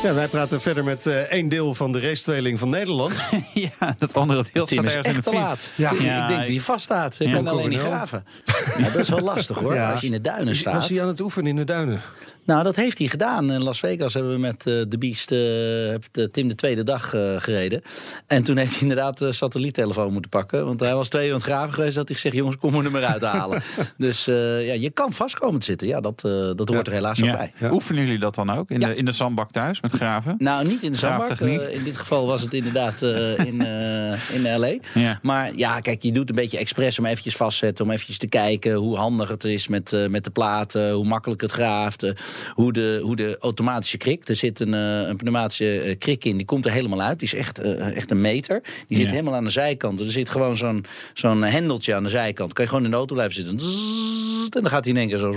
[0.03, 3.13] Ja, wij praten verder met eh één deel van de racetweeling van Nederland.
[3.53, 5.71] ja, dat andere deel staat is ergens in echt de te laat.
[5.75, 5.91] Ja.
[5.91, 7.15] Ik- Ja, ik denk dat hij vaststaat.
[7.17, 8.25] Ja, kan alleen niet graven.
[8.77, 9.91] Ja, dat is wel lastig hoor, Ja.
[9.91, 10.89] als je in de duinen Was staat.
[10.89, 12.01] hij aan het oefenen in de duinen?
[12.45, 13.51] Nou, dat heeft hij gedaan.
[13.51, 17.21] In Las Vegas hebben we met eh, de Beast eh, Tim de tweede dag eh,
[17.37, 17.81] gereden.
[18.27, 20.65] En toen heeft hij inderdaad de satelliettelefoon moeten pakken.
[20.65, 21.95] Want hij was twee uur aan het graven geweest.
[21.95, 23.61] Dat hij gezegd, jongens, kom er maar uit halen.
[23.97, 25.87] dus eh, ja, je kan vast komen te zitten.
[25.87, 27.49] Ja, dat, eh, dat hoort er helaas ook Ja.
[27.59, 27.71] bij.
[27.71, 28.69] Oefenen jullie dat dan ook?
[28.71, 28.87] In, Ja.
[28.87, 30.35] de, in de zandbak thuis met graven?
[30.37, 31.39] Nou, niet in de zandbak.
[31.39, 34.73] Eh, in dit geval was het inderdaad eh, in, eh, in L.A.
[34.93, 35.19] Ja.
[35.21, 37.85] Maar ja, kijk, je doet een beetje expres om eventjes vastzetten.
[37.85, 40.91] Om eventjes te kijken hoe handig het is met, eh, met de platen.
[40.91, 42.11] Hoe makkelijk het graaft.
[42.53, 44.27] hoe, de, hoe de automatische krik.
[44.29, 46.37] Er zit een, eh, een pneumatische krik in.
[46.37, 47.19] Die komt er helemaal uit.
[47.19, 48.61] Die is echt, eh, echt een meter.
[48.87, 49.11] Die zit Ja.
[49.11, 49.99] helemaal aan de zijkant.
[49.99, 52.53] Er zit gewoon zo'n zo'n hendeltje aan de zijkant.
[52.53, 53.59] Kan je gewoon in de auto blijven zitten.
[54.49, 55.35] En dan gaat hij in één keer zo...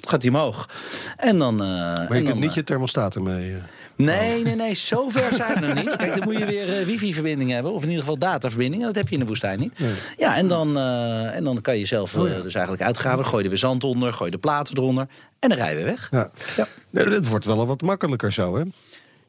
[0.00, 0.68] Gaat hij omhoog.
[1.16, 1.54] En dan...
[1.62, 3.54] eh, Maar en je kunt dan, niet je thermostaat ermee...
[3.96, 5.96] Nee, nee, nee, zo ver zijn we nog niet.
[5.96, 7.72] Kijk, dan moet je weer eh, wifi-verbinding hebben.
[7.72, 8.80] Of in ieder geval dataverbinding.
[8.82, 9.78] En dat heb je in de woestijn niet.
[10.16, 13.26] Ja, en dan, eh, en dan kan je zelf eh, dus eigenlijk uitgraven.
[13.26, 15.06] Gooi er weer zand onder, gooi de platen eronder.
[15.38, 16.08] En dan rij je weer weg.
[16.10, 16.30] Ja.
[16.56, 16.66] Ja.
[16.90, 18.62] Nee, dat wordt wel wat makkelijker zo, hè?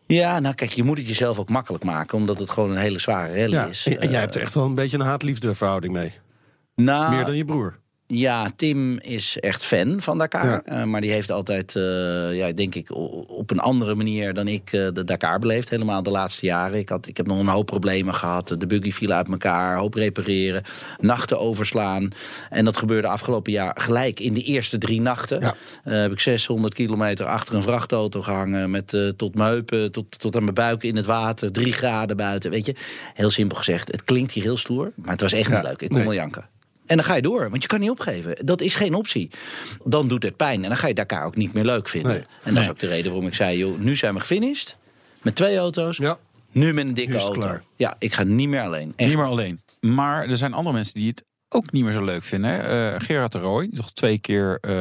[0.08, 2.18] Ja, nou kijk, je moet het jezelf ook makkelijk maken.
[2.18, 3.66] Omdat het gewoon een hele zware rally Ja.
[3.66, 3.88] is.
[4.00, 6.14] En, jij hebt er echt wel een beetje een haat-liefde verhouding mee.
[6.76, 7.80] nou, Meer dan je broer.
[8.14, 10.46] Ja, Tim is echt fan van Dakar.
[10.46, 10.62] Ja.
[10.64, 12.96] Eh, maar die heeft altijd, eh, ja, denk ik,
[13.28, 15.70] op een andere manier dan ik eh, de Dakar beleefd.
[15.70, 16.80] Helemaal de laatste jaren.
[16.80, 18.56] Ik, had, ik heb nog een hoop problemen gehad.
[18.58, 20.64] De buggy viel uit elkaar, hoop repareren,
[21.00, 22.10] nachten overslaan.
[22.50, 25.40] En dat gebeurde afgelopen jaar gelijk in de eerste drie nachten.
[25.42, 25.56] Ja.
[25.84, 28.72] Heb ik 600 kilometer achter een vrachtauto gehangen.
[28.72, 31.52] Met tot mijn heupen, tot, tot aan mijn buik in het water.
[31.52, 32.52] Drie graden buiten.
[32.52, 32.76] Weet je,
[33.14, 33.92] heel simpel gezegd.
[33.92, 35.82] Het klinkt hier heel stoer, maar het was echt Ja, niet leuk.
[35.82, 36.06] Ik kon nee.
[36.06, 36.53] wel janken.
[36.86, 38.46] En dan ga je door, want je kan niet opgeven.
[38.46, 39.30] Dat is geen optie.
[39.84, 42.12] Dan doet het pijn en dan ga je Dakar ook niet meer leuk vinden.
[42.12, 42.24] Nee.
[42.44, 43.58] En dat is ook de reden waarom ik zei...
[43.58, 44.76] Joh, nu zijn we gefinished
[45.22, 45.98] met twee auto's.
[45.98, 46.18] Ja.
[46.52, 47.40] Nu met een dikke auto.
[47.40, 47.64] klaar.
[47.76, 48.94] Ja, ik ga niet meer alleen.
[48.96, 49.10] Echt.
[49.10, 49.62] Niet meer alleen.
[49.80, 51.24] Maar er zijn andere mensen die het
[51.54, 52.66] ook niet meer zo leuk vinden.
[52.70, 54.74] Eh Gerard de Rooij, die toch twee keer eh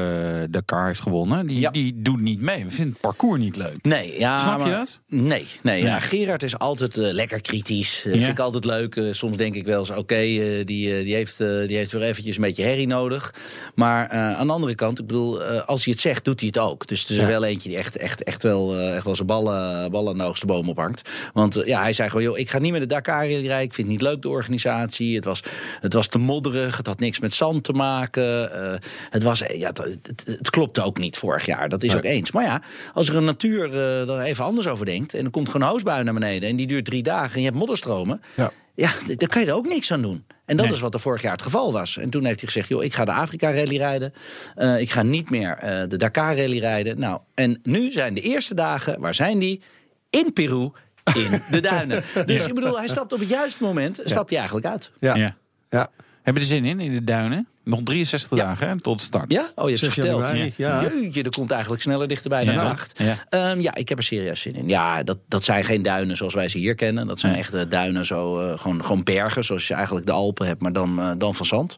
[0.50, 1.46] Dakar heeft gewonnen.
[1.46, 1.70] Die, Ja.
[1.70, 2.64] die doet niet mee.
[2.64, 3.76] We vinden het parcours niet leuk.
[3.82, 5.00] Nee, ja, Snap je dat?
[5.08, 6.00] Nee, nee, ja.
[6.00, 8.02] Gerard is altijd eh, lekker kritisch.
[8.02, 8.10] Ja.
[8.10, 9.00] Vind ik altijd leuk.
[9.10, 12.62] Soms denk ik wel eens, oké, die, die, heeft, die heeft weer eventjes een beetje
[12.62, 13.34] herrie nodig.
[13.74, 16.86] Maar aan de andere kant, ik bedoel, als hij het zegt, doet hij het ook.
[16.86, 19.90] Dus het is er wel eentje die echt, echt, echt, wel, echt wel zijn ballen,
[19.90, 21.10] ballen aan de hoogste boom ophangt.
[21.32, 23.60] Want ja, hij zei gewoon, joh, ik ga niet met de Dakar rijden.
[23.60, 25.14] Ik vind het niet leuk, de organisatie.
[25.14, 25.42] Het was,
[25.80, 26.18] het was te
[26.62, 26.76] modderig.
[26.76, 28.52] Het had niks met zand te maken.
[28.52, 28.78] Eh,
[29.10, 31.68] het, was, eh, ja, het, het, het klopte ook niet vorig jaar.
[31.68, 32.32] Dat is ook eens.
[32.32, 32.62] Maar ja,
[32.94, 35.14] als er een natuur eh er even anders over denkt...
[35.14, 36.48] en er komt gewoon een hoosbui naar beneden...
[36.48, 38.22] en die duurt drie dagen en je hebt modderstromen...
[38.34, 38.52] Ja.
[38.74, 40.24] Ja, daar kan je er ook niks aan doen.
[40.44, 40.74] En dat Nee.
[40.74, 41.96] is wat er vorig jaar het geval was.
[41.96, 44.12] En toen heeft hij gezegd, joh, ik ga de Afrika-rally rijden.
[44.54, 46.98] Eh, ik ga niet meer eh, de Dakar-rally rijden.
[46.98, 49.62] Nou, en nu zijn de eerste dagen, waar zijn die?
[50.10, 50.70] In Peru,
[51.14, 52.02] in de duinen.
[52.26, 54.90] Dus ik bedoel, hij stapt op het juiste moment, stapt hij eigenlijk uit.
[55.00, 55.14] Ja.
[55.14, 55.36] Ja.
[55.70, 55.90] Ja.
[56.22, 57.46] Hebben er zin in, in de duinen?
[57.64, 59.32] Nog 63 dagen hè, tot de start.
[59.32, 59.40] Ja?
[59.54, 60.20] Oh, je hebt 6 geteld.
[60.26, 60.82] januari, ja.
[60.82, 62.60] Jeetje, dat komt eigenlijk sneller dichterbij dan Ja.
[62.60, 62.92] gedacht.
[62.98, 63.14] Ja.
[63.28, 64.68] Ehm, ja, ik heb er serieus zin in.
[64.68, 67.06] Ja, dat, dat zijn geen duinen zoals wij ze hier kennen.
[67.06, 70.46] Dat zijn echt eh, duinen, zo, eh, gewoon, gewoon bergen, zoals je eigenlijk de Alpen
[70.46, 71.76] hebt, maar dan, eh, dan van zand.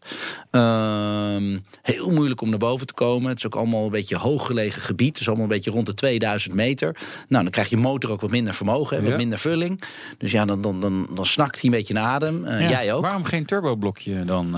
[0.51, 3.29] Ehm, heel moeilijk om naar boven te komen.
[3.29, 5.09] Het is ook allemaal een beetje hooggelegen gebied.
[5.09, 6.97] Het is allemaal een beetje rond de 2000 meter.
[7.29, 9.19] Nou, dan krijgt je motor ook wat minder vermogen, en wat Ja.
[9.19, 9.83] minder vulling.
[10.19, 12.49] Dus ja, dan, dan, dan, dan snakt hij een beetje naar adem.
[12.49, 12.59] Ja.
[12.69, 13.03] Jij ook.
[13.03, 14.57] Waarom geen turboblokje dan?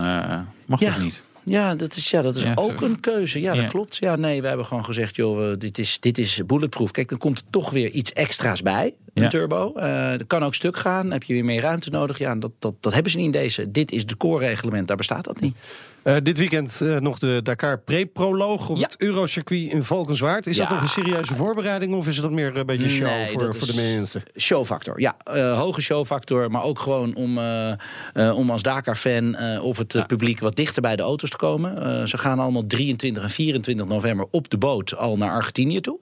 [0.67, 0.91] Eh, mag Ja.
[0.93, 1.23] dat niet?
[1.45, 3.41] Ja, dat is, ja, dat is Ja, ook een keuze.
[3.41, 3.61] Ja, Ja.
[3.63, 3.97] dat klopt.
[3.97, 6.91] Ja, nee, we hebben gewoon gezegd, joh, eh, dit is, dit is bulletproof.
[6.91, 9.29] Kijk, dan komt er toch weer iets extra's bij, een Ja.
[9.29, 9.73] turbo.
[9.75, 12.19] Eh dat kan ook stuk gaan, heb je weer meer ruimte nodig.
[12.19, 13.71] Ja, dat, dat, dat hebben ze niet in deze.
[13.71, 15.57] Dit is de core-reglement, daar bestaat dat niet.
[16.07, 18.83] Eh, dit weekend eh, nog de Dakar Pre-proloog op Ja.
[18.83, 20.47] het Eurocircuit in Valkenswaard.
[20.47, 23.43] Is dat nog een serieuze voorbereiding of is het meer een beetje show Nee, voor,
[23.43, 24.23] dat voor de mensen?
[24.39, 25.17] Showfactor, ja.
[25.25, 27.71] eh, hoge showfactor, maar ook gewoon om, eh,
[28.13, 29.35] eh, om als Dakar-fan...
[29.35, 31.83] eh, of het eh, publiek wat dichter bij de auto's te komen.
[32.01, 35.99] Eh, ze gaan allemaal 23 en 24 november op de boot al naar Argentinië toe.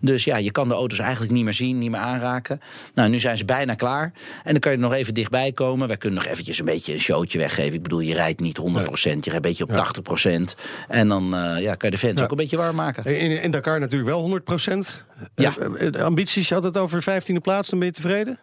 [0.00, 2.60] Dus ja, je kan de auto's eigenlijk niet meer zien, niet meer aanraken.
[2.94, 4.12] Nou, nu zijn ze bijna klaar.
[4.44, 5.86] En dan kan je er nog even dichtbij komen.
[5.88, 7.74] Wij kunnen nog eventjes een beetje een showtje weggeven.
[7.74, 8.70] Ik bedoel, je rijdt niet 100%, je
[9.02, 10.54] rijdt een beetje op 80%.
[10.88, 12.24] En dan eh, ja, kan je de fans Ja.
[12.24, 13.04] ook een beetje warm maken.
[13.20, 15.02] In, in Dakar natuurlijk wel 100 procent.
[15.34, 15.54] Ja.
[16.00, 18.38] ambities, je had het over 15e plaats, dan ben je tevreden?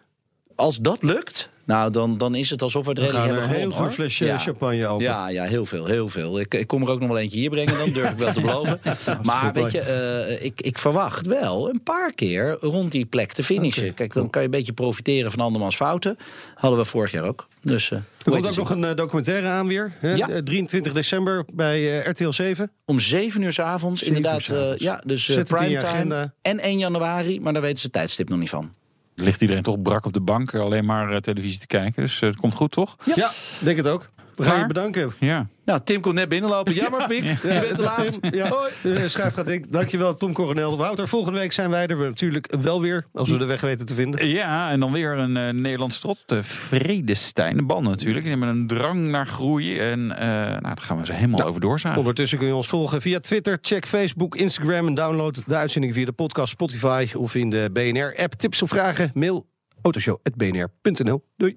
[0.56, 3.58] Als dat lukt, nou, dan, dan is het alsof we rally gaan hebben een heel
[3.58, 3.76] gewonnen.
[3.76, 4.38] veel flesje Ja.
[4.38, 5.04] champagne open.
[5.04, 6.40] Ja, ja, heel veel, heel veel.
[6.40, 8.40] Ik, ik kom er ook nog wel eentje hier brengen, dan durf ik wel te
[8.46, 8.80] beloven.
[9.22, 13.42] maar weet je, eh, ik, ik verwacht wel een paar keer rond die plek te
[13.42, 13.94] finishen.
[13.94, 16.16] Kijk, dan kan je een beetje profiteren van andermans fouten.
[16.54, 17.46] Hadden we vorig jaar ook.
[17.60, 18.56] Dus, eh, Er komt ook het?
[18.56, 19.92] nog een eh, documentaire aan weer.
[19.98, 20.12] Hè?
[20.14, 20.28] Ja.
[20.28, 22.70] Eh, 23 december bij RTL 7.
[22.84, 24.40] Om zeven uur s'avonds, Zeven inderdaad.
[24.40, 24.82] uur 's avonds.
[24.82, 26.32] ja, dus het primetime.
[26.42, 28.70] En 1 januari, maar daar weten ze het tijdstip nog niet van.
[29.14, 32.02] Ligt iedereen toch brak op de bank alleen maar eh, televisie te kijken.
[32.02, 32.96] Dus eh, het komt goed, toch?
[33.14, 34.10] Ja, denk het ook.
[34.36, 35.12] We gaan je bedanken.
[35.18, 35.46] Ja.
[35.64, 36.74] Nou, Tim komt net binnenlopen.
[36.74, 37.24] Jammer, Piek.
[37.24, 38.20] Je bent te laat.
[38.20, 38.34] Tim.
[38.34, 38.48] Ja.
[38.48, 38.96] Hoi.
[38.96, 39.72] Eh, Schuif gaat denk.
[39.72, 40.76] Dankjewel, Tom Coronel.
[40.76, 43.06] Wouter, volgende week zijn wij er natuurlijk wel weer.
[43.12, 44.28] Als we de weg weten te vinden.
[44.28, 46.32] Ja, en dan weer een eh Nederlands trot.
[46.32, 48.24] Uh, Vredestein, de bal natuurlijk.
[48.24, 49.78] Die hebben een drang naar groei.
[49.78, 51.98] En eh, nou, daar gaan we ze helemaal over doorzagen.
[51.98, 53.58] Ondertussen kun je ons volgen via Twitter.
[53.60, 58.32] Check Facebook, Instagram en download de uitzending via de podcast Spotify of in de BNR-app.
[58.32, 59.10] Tips of vragen?
[59.14, 59.46] Mail
[59.82, 61.24] autoshow.bnr.nl.
[61.36, 61.56] Doei.